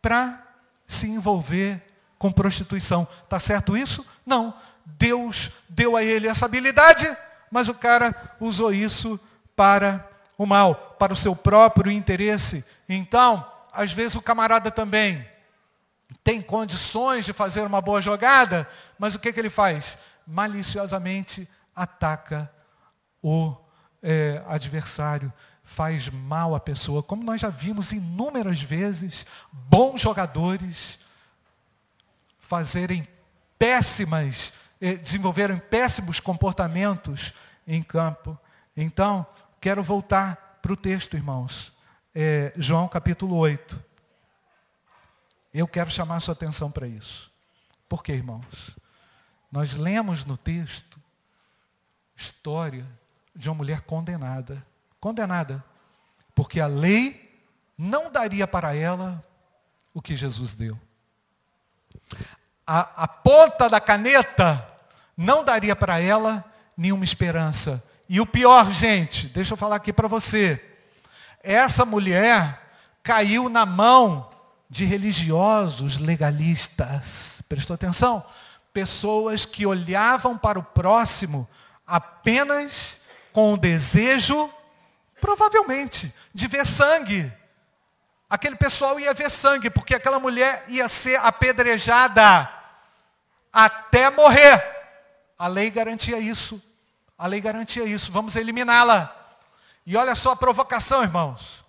para 0.00 0.40
se 0.86 1.08
envolver 1.08 1.82
com 2.16 2.30
prostituição. 2.30 3.08
Está 3.24 3.40
certo 3.40 3.76
isso? 3.76 4.06
Não. 4.24 4.54
Deus 4.86 5.50
deu 5.68 5.96
a 5.96 6.04
ele 6.04 6.28
essa 6.28 6.44
habilidade, 6.44 7.10
mas 7.50 7.68
o 7.68 7.74
cara 7.74 8.14
usou 8.38 8.72
isso 8.72 9.18
para 9.56 10.08
o 10.38 10.46
mal, 10.46 10.94
para 10.96 11.12
o 11.12 11.16
seu 11.16 11.34
próprio 11.34 11.90
interesse. 11.90 12.64
Então, 12.88 13.44
às 13.72 13.90
vezes 13.90 14.14
o 14.14 14.22
camarada 14.22 14.70
também 14.70 15.28
tem 16.22 16.40
condições 16.40 17.24
de 17.24 17.32
fazer 17.32 17.62
uma 17.62 17.80
boa 17.80 18.00
jogada, 18.00 18.64
mas 18.96 19.16
o 19.16 19.18
que, 19.18 19.32
que 19.32 19.40
ele 19.40 19.50
faz? 19.50 19.98
Maliciosamente 20.24 21.48
ataca 21.74 22.48
o 23.20 23.56
é, 24.00 24.40
adversário, 24.46 25.32
faz 25.68 26.08
mal 26.08 26.54
à 26.54 26.60
pessoa, 26.60 27.02
como 27.02 27.22
nós 27.22 27.42
já 27.42 27.50
vimos 27.50 27.92
inúmeras 27.92 28.62
vezes, 28.62 29.26
bons 29.52 30.00
jogadores 30.00 30.98
fazerem 32.38 33.06
péssimas, 33.58 34.54
eh, 34.80 34.94
desenvolverem 34.94 35.58
péssimos 35.58 36.20
comportamentos 36.20 37.34
em 37.66 37.82
campo. 37.82 38.36
Então, 38.74 39.26
quero 39.60 39.82
voltar 39.82 40.58
para 40.62 40.72
o 40.72 40.76
texto, 40.76 41.18
irmãos. 41.18 41.70
É, 42.14 42.50
João 42.56 42.88
capítulo 42.88 43.36
8. 43.36 43.84
Eu 45.52 45.68
quero 45.68 45.90
chamar 45.90 46.16
a 46.16 46.20
sua 46.20 46.32
atenção 46.32 46.70
para 46.70 46.88
isso. 46.88 47.30
Por 47.86 48.02
quê, 48.02 48.14
irmãos? 48.14 48.74
Nós 49.52 49.76
lemos 49.76 50.24
no 50.24 50.38
texto 50.38 50.98
história 52.16 52.86
de 53.36 53.50
uma 53.50 53.56
mulher 53.56 53.82
condenada. 53.82 54.66
Condenada. 55.00 55.64
Porque 56.34 56.60
a 56.60 56.66
lei 56.66 57.28
não 57.76 58.10
daria 58.10 58.46
para 58.46 58.74
ela 58.74 59.22
o 59.94 60.02
que 60.02 60.16
Jesus 60.16 60.54
deu. 60.54 60.78
A, 62.66 63.04
a 63.04 63.08
ponta 63.08 63.68
da 63.68 63.80
caneta 63.80 64.66
não 65.16 65.44
daria 65.44 65.74
para 65.74 65.98
ela 66.00 66.44
nenhuma 66.76 67.04
esperança. 67.04 67.82
E 68.08 68.20
o 68.20 68.26
pior, 68.26 68.72
gente, 68.72 69.28
deixa 69.28 69.52
eu 69.52 69.56
falar 69.56 69.76
aqui 69.76 69.92
para 69.92 70.08
você. 70.08 70.64
Essa 71.42 71.84
mulher 71.84 72.62
caiu 73.02 73.48
na 73.48 73.66
mão 73.66 74.30
de 74.68 74.84
religiosos 74.84 75.98
legalistas. 75.98 77.42
Prestou 77.48 77.74
atenção? 77.74 78.24
Pessoas 78.72 79.44
que 79.44 79.66
olhavam 79.66 80.36
para 80.36 80.58
o 80.58 80.62
próximo 80.62 81.48
apenas 81.86 83.00
com 83.32 83.54
o 83.54 83.58
desejo, 83.58 84.50
provavelmente, 85.20 86.12
de 86.34 86.46
ver 86.46 86.66
sangue. 86.66 87.32
Aquele 88.28 88.56
pessoal 88.56 88.98
ia 89.00 89.14
ver 89.14 89.30
sangue, 89.30 89.70
porque 89.70 89.94
aquela 89.94 90.18
mulher 90.18 90.64
ia 90.68 90.88
ser 90.88 91.18
apedrejada 91.20 92.50
até 93.52 94.10
morrer. 94.10 94.62
A 95.38 95.46
lei 95.46 95.70
garantia 95.70 96.18
isso. 96.18 96.62
A 97.16 97.26
lei 97.26 97.40
garantia 97.40 97.84
isso. 97.84 98.12
Vamos 98.12 98.36
eliminá-la. 98.36 99.14
E 99.86 99.96
olha 99.96 100.14
só 100.14 100.32
a 100.32 100.36
provocação, 100.36 101.02
irmãos. 101.02 101.64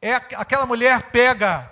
É 0.00 0.14
aquela 0.14 0.66
mulher 0.66 1.10
pega 1.10 1.70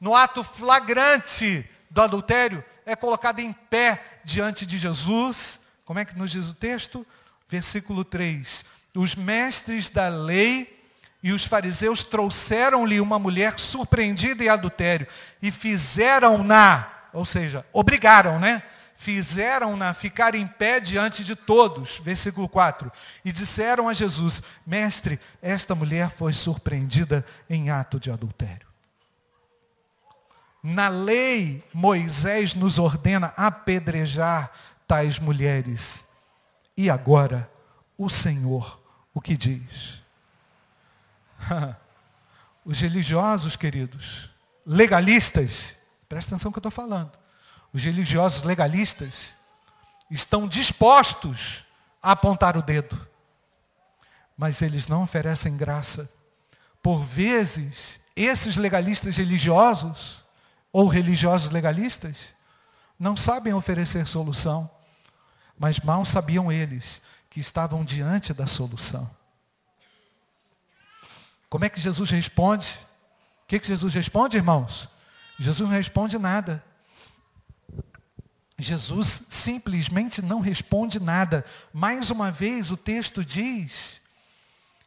no 0.00 0.14
ato 0.14 0.44
flagrante 0.44 1.68
do 1.90 2.02
adultério, 2.02 2.64
é 2.84 2.94
colocada 2.94 3.40
em 3.40 3.52
pé 3.52 4.02
diante 4.24 4.64
de 4.64 4.78
Jesus. 4.78 5.60
Como 5.84 5.98
é 5.98 6.04
que 6.04 6.16
nos 6.16 6.30
diz 6.30 6.48
o 6.48 6.54
texto? 6.54 7.06
Versículo 7.48 8.04
3. 8.04 8.64
Os 8.96 9.14
mestres 9.14 9.90
da 9.90 10.08
lei 10.08 10.74
e 11.22 11.32
os 11.32 11.44
fariseus 11.44 12.02
trouxeram-lhe 12.02 13.00
uma 13.00 13.18
mulher 13.18 13.58
surpreendida 13.58 14.44
em 14.44 14.48
adultério 14.48 15.06
e 15.42 15.50
fizeram-na, 15.50 16.88
ou 17.12 17.24
seja, 17.24 17.66
obrigaram, 17.72 18.38
né? 18.38 18.62
Fizeram-na 18.96 19.92
ficar 19.92 20.34
em 20.34 20.46
pé 20.46 20.80
diante 20.80 21.22
de 21.22 21.36
todos. 21.36 21.98
Versículo 21.98 22.48
4. 22.48 22.90
E 23.24 23.30
disseram 23.30 23.88
a 23.88 23.92
Jesus: 23.92 24.42
Mestre, 24.66 25.20
esta 25.42 25.74
mulher 25.74 26.10
foi 26.10 26.32
surpreendida 26.32 27.24
em 27.50 27.68
ato 27.68 28.00
de 28.00 28.10
adultério. 28.10 28.66
Na 30.62 30.88
lei, 30.88 31.62
Moisés 31.74 32.54
nos 32.54 32.78
ordena 32.78 33.34
apedrejar 33.36 34.50
tais 34.88 35.18
mulheres. 35.18 36.04
E 36.76 36.88
agora, 36.88 37.50
o 37.98 38.08
Senhor, 38.08 38.80
o 39.16 39.20
que 39.22 39.34
diz? 39.34 40.02
Os 42.66 42.82
religiosos, 42.82 43.56
queridos, 43.56 44.28
legalistas, 44.66 45.74
presta 46.06 46.34
atenção 46.34 46.50
no 46.50 46.52
que 46.52 46.58
eu 46.58 46.68
estou 46.68 46.70
falando. 46.70 47.12
Os 47.72 47.82
religiosos 47.82 48.42
legalistas 48.42 49.34
estão 50.10 50.46
dispostos 50.46 51.64
a 52.02 52.10
apontar 52.10 52.58
o 52.58 52.62
dedo, 52.62 53.08
mas 54.36 54.60
eles 54.60 54.86
não 54.86 55.04
oferecem 55.04 55.56
graça. 55.56 56.12
Por 56.82 57.02
vezes, 57.02 57.98
esses 58.14 58.58
legalistas 58.58 59.16
religiosos, 59.16 60.22
ou 60.70 60.88
religiosos 60.88 61.50
legalistas, 61.50 62.34
não 62.98 63.16
sabem 63.16 63.54
oferecer 63.54 64.06
solução, 64.06 64.70
mas 65.58 65.80
mal 65.80 66.04
sabiam 66.04 66.52
eles 66.52 67.00
que 67.36 67.40
estavam 67.40 67.84
diante 67.84 68.32
da 68.32 68.46
solução. 68.46 69.10
Como 71.50 71.66
é 71.66 71.68
que 71.68 71.78
Jesus 71.78 72.08
responde? 72.08 72.78
O 73.44 73.46
que, 73.46 73.58
que 73.58 73.66
Jesus 73.66 73.92
responde, 73.92 74.38
irmãos? 74.38 74.88
Jesus 75.38 75.68
não 75.68 75.76
responde 75.76 76.18
nada. 76.18 76.64
Jesus 78.58 79.24
simplesmente 79.28 80.22
não 80.22 80.40
responde 80.40 80.98
nada. 80.98 81.44
Mais 81.74 82.08
uma 82.08 82.32
vez 82.32 82.70
o 82.70 82.76
texto 82.76 83.22
diz 83.22 84.00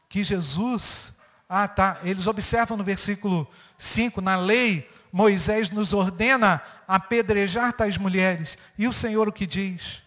que 0.10 0.24
Jesus, 0.24 1.14
ah 1.48 1.68
tá, 1.68 2.00
eles 2.04 2.26
observam 2.26 2.76
no 2.76 2.84
versículo 2.84 3.48
5, 3.78 4.22
na 4.22 4.38
lei, 4.38 4.90
Moisés 5.12 5.70
nos 5.70 5.94
ordena 5.94 6.64
apedrejar 6.88 7.74
tais 7.74 7.96
mulheres. 7.96 8.58
E 8.76 8.88
o 8.88 8.94
Senhor 8.94 9.28
o 9.28 9.32
que 9.32 9.46
diz? 9.46 10.02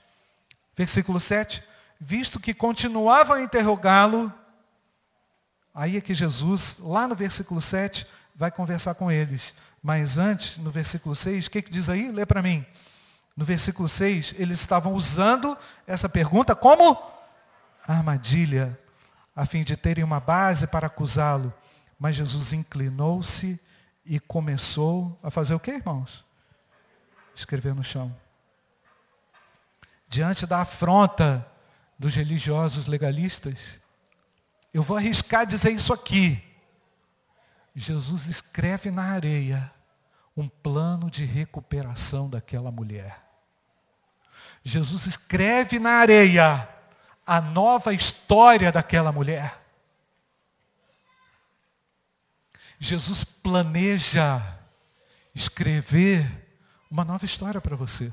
Versículo 0.77 1.21
7, 1.21 1.71
visto 2.05 2.41
que 2.41 2.53
continuavam 2.53 3.37
a 3.37 3.43
interrogá-lo, 3.43 4.33
Aí 5.75 5.97
é 5.97 6.01
que 6.01 6.13
Jesus, 6.13 6.77
lá 6.81 7.09
no 7.09 7.15
versículo 7.15 7.61
7, 7.61 8.07
vai 8.35 8.51
conversar 8.51 8.95
com 8.95 9.11
eles. 9.11 9.55
Mas 9.83 10.19
antes, 10.19 10.59
no 10.59 10.71
versículo 10.71 11.15
6, 11.15 11.47
o 11.47 11.51
que, 11.51 11.63
que 11.63 11.71
diz 11.71 11.89
aí? 11.89 12.11
Lê 12.11 12.27
para 12.27 12.43
mim. 12.43 12.65
No 13.35 13.45
versículo 13.45 13.89
6, 13.89 14.35
eles 14.39 14.61
estavam 14.61 14.93
usando 14.93 15.57
essa 15.87 16.09
pergunta 16.09 16.55
como 16.55 17.01
armadilha, 17.87 18.79
a 19.35 19.47
fim 19.47 19.65
de 19.65 19.77
terem 19.77 20.05
uma 20.05 20.21
base 20.21 20.67
para 20.67 20.89
acusá-lo. 20.89 21.53
Mas 21.99 22.17
Jesus 22.17 22.53
inclinou-se 22.53 23.59
e 24.05 24.21
começou 24.21 25.19
a 25.23 25.31
fazer 25.31 25.55
o 25.55 25.61
que, 25.61 25.71
irmãos? 25.71 26.23
Escrever 27.35 27.75
no 27.75 27.83
chão. 27.83 28.15
Diante 30.07 30.47
da 30.47 30.61
afronta 30.61 31.47
dos 32.03 32.17
religiosos 32.17 32.89
legalistas, 32.89 33.79
eu 34.75 34.83
vou 34.83 34.97
arriscar 34.97 35.47
dizer 35.47 35.71
isso 35.71 35.93
aqui. 35.93 36.43
Jesus 37.77 38.27
escreve 38.27 38.91
na 38.91 39.05
areia 39.05 39.73
um 40.37 40.49
plano 40.49 41.09
de 41.09 41.25
recuperação 41.25 42.29
daquela 42.29 42.73
mulher. 42.73 43.23
Jesus 44.65 45.07
escreve 45.07 45.79
na 45.79 45.91
areia 45.91 46.69
a 47.25 47.41
nova 47.41 47.95
história 47.95 48.73
daquela 48.73 49.13
mulher. 49.13 49.63
Jesus 52.81 53.23
planeja 53.23 54.43
escrever 55.33 56.29
uma 56.91 57.05
nova 57.05 57.25
história 57.25 57.61
para 57.61 57.77
você. 57.77 58.13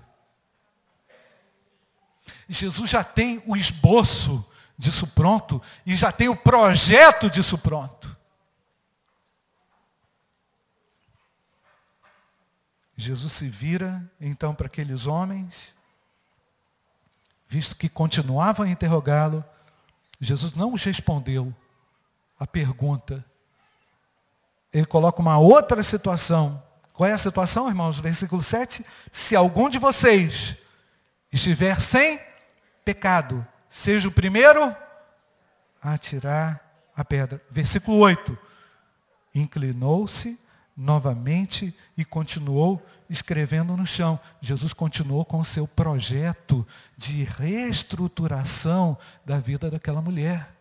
Jesus 2.47 2.89
já 2.89 3.03
tem 3.03 3.41
o 3.45 3.55
esboço 3.55 4.45
disso 4.77 5.05
pronto 5.07 5.61
e 5.85 5.95
já 5.95 6.11
tem 6.11 6.29
o 6.29 6.35
projeto 6.35 7.29
disso 7.29 7.57
pronto. 7.57 8.17
Jesus 12.95 13.31
se 13.33 13.47
vira 13.47 14.09
então 14.19 14.53
para 14.53 14.67
aqueles 14.67 15.05
homens, 15.05 15.73
visto 17.47 17.75
que 17.75 17.87
continuavam 17.87 18.65
a 18.65 18.69
interrogá-lo, 18.69 19.43
Jesus 20.19 20.53
não 20.53 20.73
os 20.73 20.83
respondeu 20.83 21.55
a 22.37 22.45
pergunta. 22.45 23.23
Ele 24.73 24.85
coloca 24.85 25.21
uma 25.21 25.37
outra 25.37 25.81
situação. 25.81 26.61
Qual 26.93 27.09
é 27.09 27.13
a 27.13 27.17
situação, 27.17 27.69
irmãos? 27.69 27.99
Versículo 27.99 28.41
7. 28.41 28.85
Se 29.11 29.35
algum 29.35 29.69
de 29.69 29.79
vocês 29.79 30.57
estiver 31.31 31.79
sem 31.81 32.19
pecado, 32.83 33.45
seja 33.69 34.07
o 34.07 34.11
primeiro 34.11 34.75
a 35.81 35.97
tirar 35.97 36.89
a 36.95 37.05
pedra. 37.05 37.41
Versículo 37.49 37.97
8. 37.97 38.37
Inclinou-se 39.33 40.39
novamente 40.75 41.75
e 41.97 42.05
continuou 42.05 42.83
escrevendo 43.09 43.75
no 43.75 43.85
chão. 43.85 44.19
Jesus 44.39 44.73
continuou 44.73 45.25
com 45.25 45.39
o 45.39 45.45
seu 45.45 45.67
projeto 45.67 46.65
de 46.97 47.23
reestruturação 47.23 48.97
da 49.25 49.39
vida 49.39 49.69
daquela 49.69 50.01
mulher. 50.01 50.58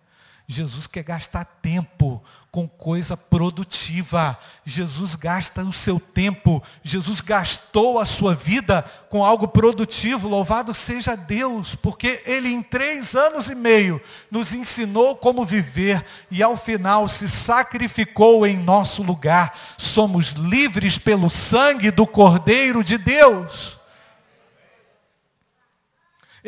Jesus 0.50 0.86
quer 0.86 1.02
gastar 1.02 1.44
tempo 1.44 2.24
com 2.50 2.66
coisa 2.66 3.18
produtiva. 3.18 4.38
Jesus 4.64 5.14
gasta 5.14 5.62
o 5.62 5.74
seu 5.74 6.00
tempo. 6.00 6.62
Jesus 6.82 7.20
gastou 7.20 7.98
a 7.98 8.06
sua 8.06 8.34
vida 8.34 8.82
com 9.10 9.22
algo 9.22 9.46
produtivo. 9.46 10.26
Louvado 10.26 10.72
seja 10.72 11.14
Deus, 11.14 11.74
porque 11.74 12.22
Ele 12.24 12.48
em 12.48 12.62
três 12.62 13.14
anos 13.14 13.50
e 13.50 13.54
meio 13.54 14.00
nos 14.30 14.54
ensinou 14.54 15.14
como 15.14 15.44
viver 15.44 16.02
e 16.30 16.42
ao 16.42 16.56
final 16.56 17.08
se 17.08 17.28
sacrificou 17.28 18.46
em 18.46 18.56
nosso 18.56 19.02
lugar. 19.02 19.54
Somos 19.76 20.30
livres 20.30 20.96
pelo 20.96 21.28
sangue 21.28 21.90
do 21.90 22.06
Cordeiro 22.06 22.82
de 22.82 22.96
Deus. 22.96 23.77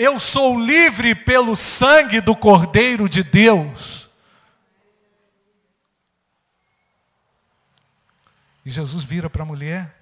Eu 0.02 0.18
sou 0.18 0.58
livre 0.58 1.14
pelo 1.14 1.54
sangue 1.54 2.22
do 2.22 2.34
Cordeiro 2.34 3.06
de 3.06 3.22
Deus. 3.22 4.08
E 8.64 8.70
Jesus 8.70 9.04
vira 9.04 9.28
para 9.28 9.42
a 9.42 9.44
mulher 9.44 9.94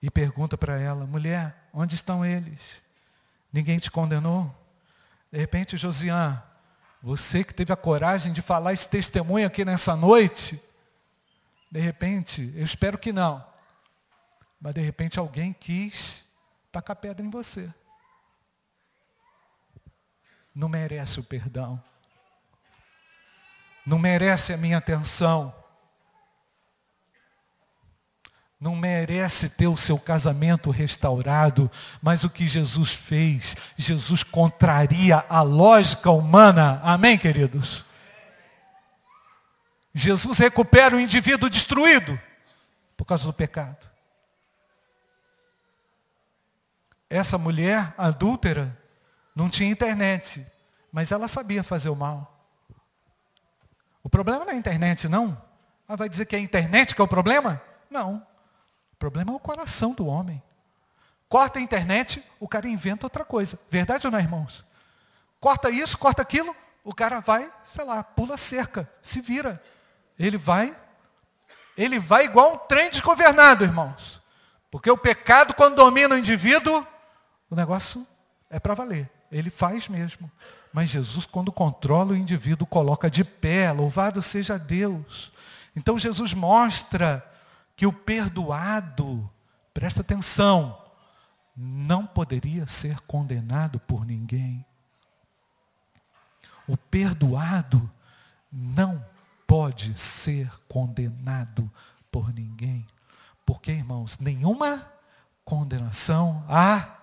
e 0.00 0.10
pergunta 0.10 0.56
para 0.56 0.80
ela: 0.80 1.04
mulher, 1.04 1.68
onde 1.70 1.94
estão 1.94 2.24
eles? 2.24 2.82
Ninguém 3.52 3.78
te 3.78 3.90
condenou? 3.90 4.50
De 5.30 5.38
repente, 5.38 5.76
Josiane, 5.76 6.40
você 7.02 7.44
que 7.44 7.52
teve 7.52 7.70
a 7.70 7.76
coragem 7.76 8.32
de 8.32 8.40
falar 8.40 8.72
esse 8.72 8.88
testemunho 8.88 9.46
aqui 9.46 9.62
nessa 9.62 9.94
noite, 9.94 10.58
de 11.70 11.80
repente, 11.80 12.50
eu 12.56 12.64
espero 12.64 12.96
que 12.96 13.12
não, 13.12 13.44
mas 14.58 14.74
de 14.74 14.80
repente 14.80 15.18
alguém 15.18 15.52
quis 15.52 16.26
tacar 16.78 16.96
pedra 16.96 17.26
em 17.26 17.30
você. 17.30 17.72
Não 20.54 20.68
merece 20.68 21.18
o 21.18 21.24
perdão. 21.24 21.82
Não 23.84 23.98
merece 23.98 24.52
a 24.52 24.56
minha 24.56 24.78
atenção. 24.78 25.52
Não 28.60 28.76
merece 28.76 29.50
ter 29.50 29.66
o 29.66 29.76
seu 29.76 29.98
casamento 29.98 30.70
restaurado, 30.70 31.70
mas 32.00 32.22
o 32.22 32.30
que 32.30 32.46
Jesus 32.46 32.92
fez, 32.92 33.56
Jesus 33.76 34.22
contraria 34.22 35.24
a 35.28 35.42
lógica 35.42 36.10
humana. 36.10 36.80
Amém, 36.82 37.18
queridos? 37.18 37.84
Jesus 39.94 40.38
recupera 40.38 40.96
o 40.96 41.00
indivíduo 41.00 41.50
destruído 41.50 42.20
por 42.96 43.04
causa 43.04 43.24
do 43.24 43.32
pecado. 43.32 43.88
Essa 47.10 47.38
mulher 47.38 47.94
adúltera 47.96 48.76
não 49.34 49.48
tinha 49.48 49.70
internet, 49.70 50.46
mas 50.92 51.12
ela 51.12 51.28
sabia 51.28 51.62
fazer 51.62 51.88
o 51.88 51.96
mal. 51.96 52.34
O 54.02 54.08
problema 54.08 54.44
não 54.44 54.52
é 54.52 54.54
a 54.54 54.58
internet, 54.58 55.08
não. 55.08 55.40
Ah, 55.86 55.96
vai 55.96 56.08
dizer 56.08 56.26
que 56.26 56.36
é 56.36 56.38
a 56.38 56.42
internet 56.42 56.94
que 56.94 57.00
é 57.00 57.04
o 57.04 57.08
problema? 57.08 57.60
Não. 57.90 58.26
O 58.92 58.96
problema 58.96 59.32
é 59.32 59.34
o 59.34 59.40
coração 59.40 59.92
do 59.92 60.06
homem. 60.06 60.42
Corta 61.28 61.58
a 61.58 61.62
internet, 61.62 62.22
o 62.40 62.48
cara 62.48 62.68
inventa 62.68 63.06
outra 63.06 63.24
coisa. 63.24 63.58
Verdade 63.70 64.06
ou 64.06 64.10
não, 64.10 64.18
irmãos? 64.18 64.64
Corta 65.40 65.70
isso, 65.70 65.96
corta 65.96 66.22
aquilo, 66.22 66.54
o 66.82 66.94
cara 66.94 67.20
vai, 67.20 67.50
sei 67.62 67.84
lá, 67.84 68.02
pula 68.02 68.36
cerca, 68.36 68.90
se 69.02 69.20
vira. 69.20 69.62
Ele 70.18 70.36
vai, 70.36 70.76
ele 71.76 71.98
vai 71.98 72.24
igual 72.24 72.54
um 72.54 72.58
trem 72.58 72.90
desgovernado, 72.90 73.62
irmãos. 73.62 74.22
Porque 74.70 74.90
o 74.90 74.98
pecado, 74.98 75.54
quando 75.54 75.76
domina 75.76 76.14
o 76.14 76.18
indivíduo, 76.18 76.86
o 77.50 77.56
negócio 77.56 78.06
é 78.50 78.58
para 78.58 78.74
valer. 78.74 79.10
Ele 79.30 79.50
faz 79.50 79.88
mesmo. 79.88 80.30
Mas 80.72 80.90
Jesus, 80.90 81.26
quando 81.26 81.52
controla 81.52 82.12
o 82.12 82.16
indivíduo, 82.16 82.66
coloca 82.66 83.10
de 83.10 83.24
pé. 83.24 83.72
Louvado 83.72 84.22
seja 84.22 84.58
Deus. 84.58 85.32
Então 85.74 85.98
Jesus 85.98 86.34
mostra 86.34 87.24
que 87.76 87.86
o 87.86 87.92
perdoado, 87.92 89.28
presta 89.72 90.00
atenção, 90.00 90.76
não 91.56 92.06
poderia 92.06 92.66
ser 92.66 93.00
condenado 93.00 93.78
por 93.80 94.04
ninguém. 94.04 94.64
O 96.66 96.76
perdoado 96.76 97.90
não 98.52 99.04
pode 99.46 99.98
ser 99.98 100.50
condenado 100.68 101.70
por 102.10 102.32
ninguém. 102.32 102.86
Porque, 103.46 103.70
irmãos, 103.70 104.18
nenhuma 104.18 104.86
condenação 105.44 106.44
há 106.46 106.97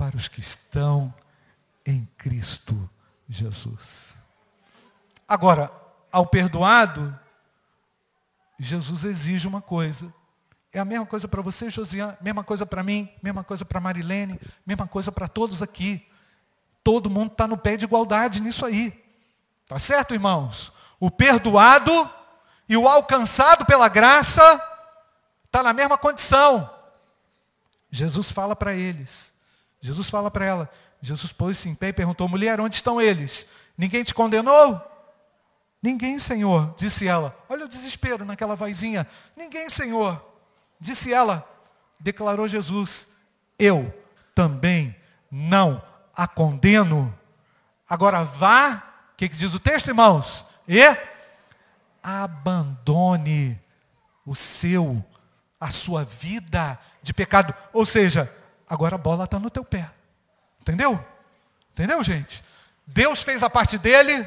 para 0.00 0.16
os 0.16 0.28
que 0.28 0.40
estão 0.40 1.12
em 1.84 2.08
Cristo 2.16 2.88
Jesus. 3.28 4.14
Agora, 5.28 5.70
ao 6.10 6.26
perdoado, 6.26 7.14
Jesus 8.58 9.04
exige 9.04 9.46
uma 9.46 9.60
coisa. 9.60 10.10
É 10.72 10.78
a 10.78 10.86
mesma 10.86 11.04
coisa 11.04 11.28
para 11.28 11.42
você, 11.42 11.68
Josiane, 11.68 12.16
mesma 12.22 12.42
coisa 12.42 12.64
para 12.64 12.82
mim, 12.82 13.12
mesma 13.22 13.44
coisa 13.44 13.62
para 13.62 13.78
Marilene, 13.78 14.40
mesma 14.64 14.86
coisa 14.86 15.12
para 15.12 15.28
todos 15.28 15.62
aqui. 15.62 16.08
Todo 16.82 17.10
mundo 17.10 17.32
está 17.32 17.46
no 17.46 17.58
pé 17.58 17.76
de 17.76 17.84
igualdade 17.84 18.40
nisso 18.40 18.64
aí. 18.64 19.04
Tá 19.66 19.78
certo, 19.78 20.14
irmãos? 20.14 20.72
O 20.98 21.10
perdoado 21.10 21.92
e 22.66 22.74
o 22.74 22.88
alcançado 22.88 23.66
pela 23.66 23.86
graça 23.86 24.40
está 25.44 25.62
na 25.62 25.74
mesma 25.74 25.98
condição. 25.98 26.70
Jesus 27.90 28.30
fala 28.30 28.56
para 28.56 28.72
eles: 28.72 29.29
Jesus 29.80 30.10
fala 30.10 30.30
para 30.30 30.44
ela. 30.44 30.70
Jesus 31.00 31.32
pôs-se 31.32 31.68
em 31.68 31.74
pé 31.74 31.88
e 31.88 31.92
perguntou, 31.92 32.28
mulher, 32.28 32.60
onde 32.60 32.74
estão 32.74 33.00
eles? 33.00 33.46
Ninguém 33.76 34.04
te 34.04 34.14
condenou? 34.14 34.80
Ninguém, 35.82 36.18
Senhor, 36.18 36.74
disse 36.76 37.08
ela. 37.08 37.34
Olha 37.48 37.64
o 37.64 37.68
desespero 37.68 38.24
naquela 38.24 38.54
vozinha. 38.54 39.06
Ninguém, 39.34 39.70
Senhor, 39.70 40.22
disse 40.78 41.12
ela. 41.12 41.48
Declarou 41.98 42.46
Jesus, 42.46 43.08
eu 43.58 43.92
também 44.34 44.94
não 45.30 45.82
a 46.14 46.28
condeno. 46.28 47.16
Agora 47.88 48.22
vá, 48.22 48.82
o 49.12 49.16
que, 49.16 49.28
que 49.28 49.36
diz 49.36 49.54
o 49.54 49.58
texto, 49.58 49.88
irmãos? 49.88 50.44
E 50.68 50.80
abandone 52.02 53.58
o 54.26 54.34
seu, 54.34 55.02
a 55.58 55.70
sua 55.70 56.04
vida 56.04 56.78
de 57.02 57.14
pecado. 57.14 57.54
Ou 57.72 57.86
seja, 57.86 58.32
Agora 58.70 58.94
a 58.94 58.98
bola 58.98 59.24
está 59.24 59.40
no 59.40 59.50
teu 59.50 59.64
pé. 59.64 59.90
Entendeu? 60.60 61.04
Entendeu, 61.72 62.00
gente? 62.04 62.44
Deus 62.86 63.20
fez 63.24 63.42
a 63.42 63.50
parte 63.50 63.76
dele, 63.76 64.24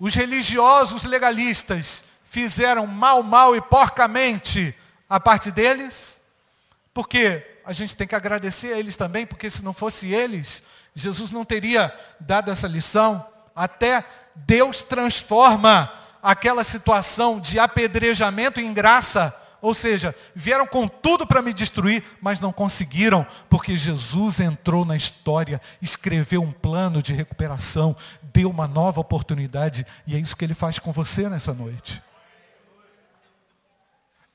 os 0.00 0.16
religiosos 0.16 1.04
legalistas 1.04 2.02
fizeram 2.24 2.88
mal, 2.88 3.22
mal 3.22 3.54
e 3.54 3.60
porcamente 3.60 4.76
a 5.08 5.20
parte 5.20 5.52
deles, 5.52 6.20
porque 6.92 7.60
a 7.64 7.72
gente 7.72 7.94
tem 7.94 8.06
que 8.06 8.16
agradecer 8.16 8.72
a 8.72 8.78
eles 8.78 8.96
também, 8.96 9.24
porque 9.24 9.48
se 9.48 9.62
não 9.62 9.72
fosse 9.72 10.08
eles, 10.12 10.62
Jesus 10.92 11.30
não 11.30 11.44
teria 11.44 11.96
dado 12.18 12.50
essa 12.50 12.66
lição. 12.66 13.24
Até 13.54 14.04
Deus 14.34 14.82
transforma 14.82 15.92
aquela 16.20 16.64
situação 16.64 17.38
de 17.38 17.60
apedrejamento 17.60 18.60
em 18.60 18.72
graça 18.72 19.36
ou 19.62 19.74
seja, 19.74 20.12
vieram 20.34 20.66
com 20.66 20.88
tudo 20.88 21.24
para 21.24 21.40
me 21.40 21.54
destruir, 21.54 22.02
mas 22.20 22.40
não 22.40 22.52
conseguiram, 22.52 23.24
porque 23.48 23.76
Jesus 23.76 24.40
entrou 24.40 24.84
na 24.84 24.96
história, 24.96 25.60
escreveu 25.80 26.42
um 26.42 26.50
plano 26.50 27.00
de 27.00 27.14
recuperação, 27.14 27.96
deu 28.24 28.50
uma 28.50 28.66
nova 28.66 29.00
oportunidade, 29.00 29.86
e 30.04 30.16
é 30.16 30.18
isso 30.18 30.36
que 30.36 30.44
ele 30.44 30.52
faz 30.52 30.80
com 30.80 30.90
você 30.90 31.28
nessa 31.28 31.54
noite. 31.54 32.02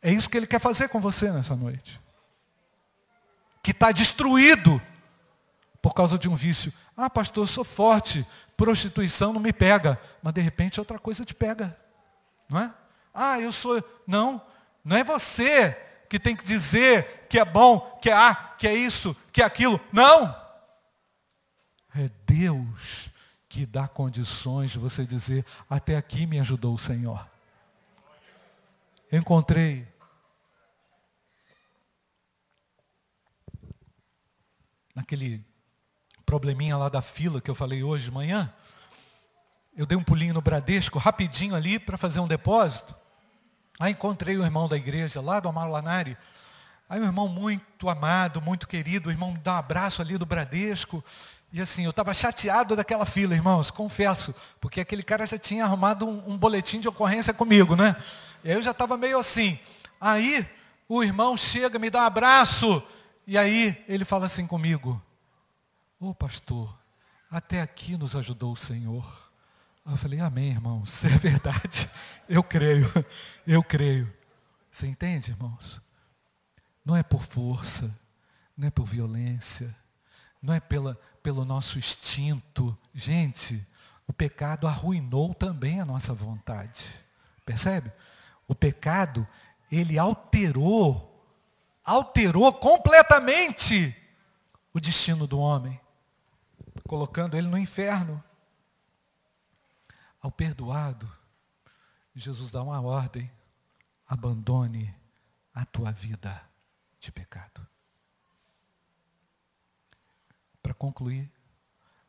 É 0.02 0.10
isso 0.10 0.30
que 0.30 0.38
ele 0.38 0.48
quer 0.48 0.62
fazer 0.62 0.88
com 0.88 1.02
você 1.02 1.30
nessa 1.30 1.58
noite. 1.58 2.00
Que 3.62 3.72
está 3.72 3.92
destruído 3.92 4.82
por 5.82 5.94
causa 5.94 6.18
de 6.18 6.30
um 6.30 6.36
vício. 6.38 6.72
Ah, 6.96 7.10
pastor, 7.10 7.44
eu 7.44 7.48
sou 7.48 7.66
forte, 7.66 8.26
prostituição 8.56 9.34
não 9.34 9.42
me 9.42 9.52
pega, 9.52 10.00
mas 10.24 10.34
de 10.34 10.40
repente 10.40 10.80
outra 10.80 10.98
coisa 10.98 11.26
te 11.26 11.36
pega, 11.36 11.78
não 12.50 12.62
é? 12.62 12.74
Ah, 13.14 13.42
eu 13.42 13.52
sou. 13.52 13.84
Não, 14.08 14.42
não 14.88 14.96
é 14.96 15.04
você 15.04 15.74
que 16.10 16.18
tem 16.18 16.34
que 16.34 16.46
dizer 16.46 17.28
que 17.28 17.38
é 17.38 17.44
bom, 17.44 18.00
que 18.02 18.10
é 18.10 18.14
A, 18.14 18.34
que 18.34 18.66
é 18.66 18.74
isso, 18.74 19.14
que 19.34 19.42
é 19.42 19.46
aquilo. 19.46 19.82
Não! 19.92 20.34
É 21.94 22.10
Deus 22.26 23.10
que 23.50 23.66
dá 23.66 23.86
condições 23.86 24.72
de 24.72 24.80
você 24.80 25.06
dizer, 25.06 25.46
até 25.70 25.98
aqui 25.98 26.26
me 26.26 26.40
ajudou 26.40 26.74
o 26.74 26.78
Senhor. 26.78 27.28
encontrei 29.12 29.86
naquele 34.96 35.44
probleminha 36.26 36.78
lá 36.78 36.88
da 36.88 37.02
fila 37.02 37.42
que 37.42 37.52
eu 37.52 37.56
falei 37.56 37.84
hoje 37.84 38.06
de 38.06 38.12
manhã, 38.12 38.54
eu 39.76 39.86
dei 39.86 39.98
um 39.98 40.04
pulinho 40.04 40.34
no 40.34 40.42
Bradesco 40.42 40.98
rapidinho 40.98 41.56
ali 41.56 41.78
para 41.78 41.98
fazer 41.98 42.22
um 42.22 42.28
depósito. 42.28 42.96
Aí 43.80 43.92
encontrei 43.92 44.38
o 44.38 44.44
irmão 44.44 44.68
da 44.68 44.76
igreja 44.76 45.22
lá 45.22 45.40
do 45.40 45.50
Amaro 45.50 45.72
Lanari. 45.72 46.18
Aí 46.90 47.00
um 47.00 47.06
irmão 47.06 47.28
muito 47.28 47.90
amado, 47.90 48.42
muito 48.42 48.68
querido, 48.68 49.10
o 49.10 49.12
irmão 49.12 49.32
me 49.32 49.40
dá 49.40 49.54
um 49.54 49.58
abraço 49.58 50.02
ali 50.02 50.18
do 50.18 50.26
Bradesco. 50.26 51.04
E 51.52 51.62
assim, 51.62 51.84
eu 51.84 51.92
estava 51.92 52.14
chateado 52.14 52.76
daquela 52.76 53.06
fila, 53.06 53.34
irmãos, 53.34 53.72
confesso, 53.72 54.34
porque 54.60 54.82
aquele 54.82 55.04
cara 55.04 55.26
já 55.26 55.38
tinha 55.38 55.64
arrumado 55.64 56.06
um, 56.06 56.34
um 56.34 56.38
boletim 56.38 56.80
de 56.80 56.88
ocorrência 56.88 57.34
comigo, 57.34 57.76
né? 57.76 57.96
E 58.44 58.50
aí 58.50 58.56
eu 58.56 58.62
já 58.62 58.72
estava 58.72 58.98
meio 58.98 59.20
assim. 59.20 59.60
Aí 60.00 60.48
o 60.90 61.04
irmão 61.04 61.38
chega, 61.38 61.80
me 61.80 61.90
dá 61.90 62.04
um 62.04 62.06
abraço, 62.06 62.84
e 63.26 63.38
aí 63.38 63.84
ele 63.88 64.06
fala 64.06 64.26
assim 64.26 64.48
comigo: 64.48 65.02
Ô 66.00 66.10
oh, 66.10 66.14
pastor, 66.14 66.78
até 67.30 67.62
aqui 67.62 67.98
nos 67.98 68.16
ajudou 68.16 68.54
o 68.54 68.58
Senhor. 68.58 69.28
Eu 69.90 69.96
falei, 69.96 70.20
amém, 70.20 70.50
irmão, 70.50 70.84
isso 70.86 71.08
é 71.08 71.10
verdade. 71.18 71.90
Eu 72.30 72.44
creio, 72.44 72.86
eu 73.46 73.64
creio. 73.64 74.14
Você 74.72 74.88
entende, 74.88 75.32
irmãos? 75.32 75.82
Não 76.84 76.96
é 76.96 77.04
por 77.04 77.24
força, 77.24 78.00
não 78.56 78.68
é 78.68 78.72
por 78.72 78.86
violência, 78.86 79.76
não 80.42 80.54
é 80.54 80.60
pela, 80.60 80.96
pelo 81.24 81.44
nosso 81.46 81.78
instinto. 81.78 82.78
Gente, 82.94 83.66
o 84.08 84.14
pecado 84.14 84.68
arruinou 84.68 85.34
também 85.34 85.82
a 85.82 85.86
nossa 85.86 86.14
vontade. 86.14 86.86
Percebe? 87.46 87.92
O 88.48 88.56
pecado, 88.56 89.28
ele 89.72 89.98
alterou, 89.98 91.26
alterou 91.84 92.52
completamente 92.54 93.96
o 94.74 94.80
destino 94.80 95.28
do 95.28 95.40
homem, 95.40 95.80
colocando 96.88 97.36
ele 97.36 97.48
no 97.48 97.58
inferno. 97.58 98.24
Ao 100.22 100.32
perdoado, 100.32 101.10
Jesus 102.20 102.52
dá 102.52 102.64
uma 102.64 102.82
ordem: 102.82 103.32
abandone 104.08 104.94
a 105.54 105.66
tua 105.66 105.92
vida 105.92 106.42
de 107.00 107.12
pecado. 107.12 107.66
Para 110.62 110.74
concluir, 110.74 111.32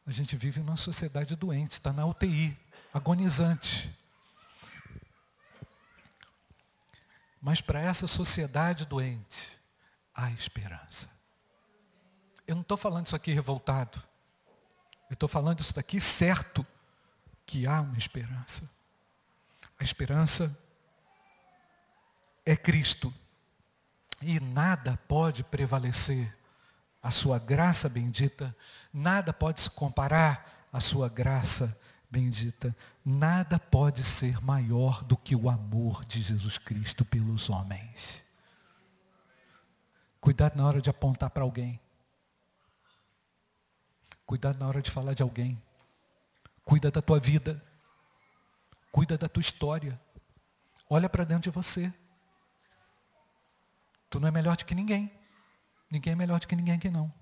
a 0.06 0.10
gente 0.10 0.36
vive 0.36 0.60
numa 0.60 0.76
sociedade 0.76 1.36
doente, 1.36 1.72
está 1.72 1.92
na 1.92 2.06
UTI, 2.06 2.58
agonizante. 2.92 3.94
Mas 7.40 7.60
para 7.60 7.80
essa 7.80 8.06
sociedade 8.06 8.84
doente, 8.86 9.60
há 10.14 10.30
esperança. 10.30 11.08
Eu 12.46 12.54
não 12.54 12.62
estou 12.62 12.76
falando 12.76 13.06
isso 13.06 13.14
aqui 13.14 13.32
revoltado. 13.32 14.02
Eu 15.08 15.14
estou 15.14 15.28
falando 15.28 15.60
isso 15.60 15.74
daqui 15.74 16.00
certo 16.00 16.66
que 17.46 17.66
há 17.66 17.80
uma 17.82 17.96
esperança. 17.96 18.77
A 19.78 19.84
esperança 19.84 20.58
é 22.44 22.56
Cristo. 22.56 23.12
E 24.20 24.40
nada 24.40 24.98
pode 25.06 25.44
prevalecer 25.44 26.36
a 27.02 27.10
sua 27.10 27.38
graça 27.38 27.88
bendita, 27.88 28.54
nada 28.92 29.32
pode 29.32 29.60
se 29.60 29.70
comparar 29.70 30.68
à 30.72 30.80
sua 30.80 31.08
graça 31.08 31.78
bendita, 32.10 32.74
nada 33.04 33.58
pode 33.58 34.02
ser 34.02 34.42
maior 34.42 35.04
do 35.04 35.16
que 35.16 35.36
o 35.36 35.48
amor 35.48 36.04
de 36.04 36.20
Jesus 36.20 36.58
Cristo 36.58 37.04
pelos 37.04 37.48
homens. 37.48 38.24
Cuidado 40.20 40.56
na 40.56 40.66
hora 40.66 40.80
de 40.80 40.90
apontar 40.90 41.30
para 41.30 41.44
alguém. 41.44 41.80
Cuidado 44.26 44.58
na 44.58 44.66
hora 44.66 44.82
de 44.82 44.90
falar 44.90 45.14
de 45.14 45.22
alguém. 45.22 45.60
Cuida 46.64 46.90
da 46.90 47.00
tua 47.00 47.20
vida. 47.20 47.62
Cuida 48.90 49.16
da 49.18 49.28
tua 49.28 49.40
história. 49.40 50.00
Olha 50.88 51.08
para 51.08 51.24
dentro 51.24 51.50
de 51.50 51.54
você. 51.54 51.92
Tu 54.10 54.18
não 54.18 54.28
é 54.28 54.30
melhor 54.30 54.56
do 54.56 54.64
que 54.64 54.74
ninguém. 54.74 55.12
Ninguém 55.90 56.12
é 56.12 56.16
melhor 56.16 56.40
do 56.40 56.46
que 56.46 56.56
ninguém 56.56 56.74
aqui 56.74 56.90
não. 56.90 57.12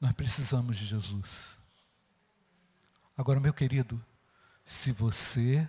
Nós 0.00 0.12
precisamos 0.12 0.76
de 0.76 0.84
Jesus. 0.84 1.58
Agora, 3.16 3.38
meu 3.38 3.52
querido, 3.52 4.04
se 4.64 4.90
você 4.92 5.68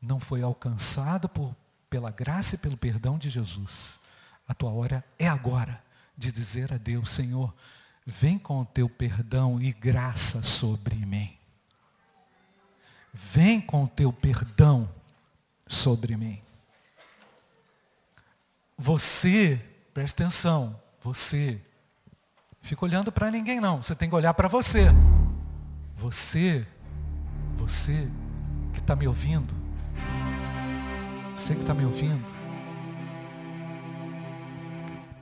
não 0.00 0.18
foi 0.18 0.42
alcançado 0.42 1.28
por, 1.28 1.54
pela 1.88 2.10
graça 2.10 2.54
e 2.54 2.58
pelo 2.58 2.76
perdão 2.76 3.18
de 3.18 3.30
Jesus, 3.30 4.00
a 4.48 4.54
tua 4.54 4.70
hora 4.70 5.04
é 5.18 5.28
agora 5.28 5.82
de 6.16 6.32
dizer 6.32 6.72
a 6.72 6.78
Deus, 6.78 7.10
Senhor, 7.10 7.54
vem 8.04 8.38
com 8.38 8.60
o 8.60 8.64
teu 8.64 8.88
perdão 8.88 9.60
e 9.60 9.72
graça 9.72 10.42
sobre 10.42 10.94
mim. 10.94 11.36
Vem 13.18 13.62
com 13.62 13.84
o 13.84 13.88
teu 13.88 14.12
perdão 14.12 14.86
sobre 15.66 16.14
mim. 16.18 16.38
Você, 18.76 19.58
presta 19.94 20.22
atenção, 20.22 20.78
você, 21.02 21.58
fica 22.60 22.84
olhando 22.84 23.10
para 23.10 23.30
ninguém 23.30 23.58
não, 23.58 23.82
você 23.82 23.94
tem 23.94 24.06
que 24.06 24.14
olhar 24.14 24.34
para 24.34 24.48
você. 24.48 24.88
Você, 25.96 26.66
você 27.56 28.06
que 28.74 28.80
está 28.80 28.94
me 28.94 29.08
ouvindo, 29.08 29.54
você 31.34 31.54
que 31.54 31.62
está 31.62 31.72
me 31.72 31.86
ouvindo, 31.86 32.34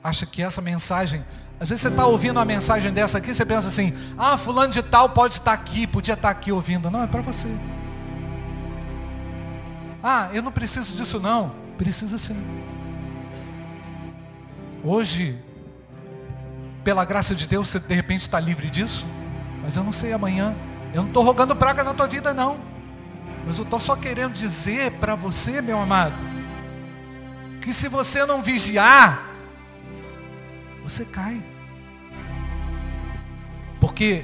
acha 0.03 0.25
que 0.25 0.41
essa 0.41 0.61
mensagem, 0.61 1.25
às 1.57 1.69
vezes 1.69 1.81
você 1.83 1.87
está 1.87 2.05
ouvindo 2.05 2.35
uma 2.35 2.45
mensagem 2.45 2.91
dessa 2.91 3.19
aqui, 3.19 3.33
você 3.33 3.45
pensa 3.45 3.69
assim, 3.69 3.93
ah, 4.17 4.37
fulano 4.37 4.73
de 4.73 4.83
tal 4.83 5.07
pode 5.11 5.35
estar 5.35 5.53
aqui, 5.53 5.87
podia 5.87 6.15
estar 6.15 6.29
aqui 6.29 6.51
ouvindo. 6.51 6.91
Não, 6.91 7.03
é 7.03 7.07
para 7.07 7.21
você. 7.21 7.47
Ah, 10.07 10.29
eu 10.31 10.43
não 10.43 10.51
preciso 10.51 10.95
disso 10.95 11.19
não. 11.19 11.51
Precisa 11.79 12.19
sim. 12.19 12.37
Hoje, 14.83 15.35
pela 16.83 17.03
graça 17.03 17.33
de 17.33 17.47
Deus, 17.47 17.69
você 17.69 17.79
de 17.79 17.95
repente 17.95 18.21
está 18.21 18.39
livre 18.39 18.69
disso. 18.69 19.03
Mas 19.63 19.75
eu 19.75 19.83
não 19.83 19.91
sei 19.91 20.13
amanhã. 20.13 20.55
Eu 20.93 21.01
não 21.01 21.07
estou 21.07 21.23
rogando 21.23 21.55
praga 21.55 21.83
na 21.83 21.91
tua 21.91 22.05
vida, 22.05 22.35
não. 22.35 22.59
Mas 23.47 23.57
eu 23.57 23.63
estou 23.63 23.79
só 23.79 23.95
querendo 23.95 24.33
dizer 24.33 24.91
para 24.99 25.15
você, 25.15 25.59
meu 25.59 25.81
amado, 25.81 26.21
que 27.59 27.73
se 27.73 27.87
você 27.87 28.27
não 28.27 28.43
vigiar, 28.43 29.27
você 30.83 31.03
cai. 31.03 31.43
Porque 33.79 34.23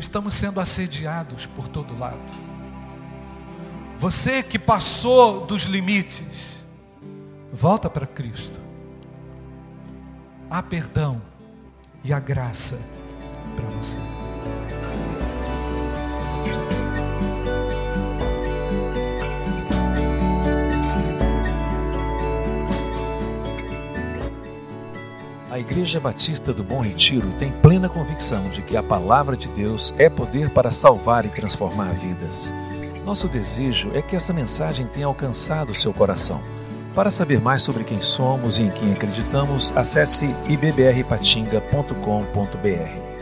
estamos 0.00 0.32
sendo 0.34 0.60
assediados 0.60 1.44
por 1.44 1.68
todo 1.68 1.98
lado. 1.98 2.43
Você 4.04 4.42
que 4.42 4.58
passou 4.58 5.46
dos 5.46 5.62
limites, 5.62 6.66
volta 7.50 7.88
para 7.88 8.06
Cristo. 8.06 8.60
Há 10.50 10.62
perdão 10.62 11.22
e 12.04 12.12
a 12.12 12.20
graça 12.20 12.78
para 13.56 13.64
você. 13.70 13.96
A 25.50 25.58
Igreja 25.58 25.98
Batista 25.98 26.52
do 26.52 26.62
Bom 26.62 26.80
Retiro 26.80 27.32
tem 27.38 27.50
plena 27.50 27.88
convicção 27.88 28.50
de 28.50 28.60
que 28.60 28.76
a 28.76 28.82
palavra 28.82 29.34
de 29.34 29.48
Deus 29.48 29.94
é 29.96 30.10
poder 30.10 30.50
para 30.50 30.70
salvar 30.70 31.24
e 31.24 31.30
transformar 31.30 31.94
vidas. 31.94 32.52
Nosso 33.04 33.28
desejo 33.28 33.90
é 33.94 34.00
que 34.00 34.16
essa 34.16 34.32
mensagem 34.32 34.86
tenha 34.86 35.06
alcançado 35.06 35.74
seu 35.74 35.92
coração. 35.92 36.40
Para 36.94 37.10
saber 37.10 37.40
mais 37.40 37.62
sobre 37.62 37.84
quem 37.84 38.00
somos 38.00 38.58
e 38.58 38.62
em 38.62 38.70
quem 38.70 38.92
acreditamos, 38.92 39.72
acesse 39.76 40.34
ibbrpatinga.com.br. 40.48 43.13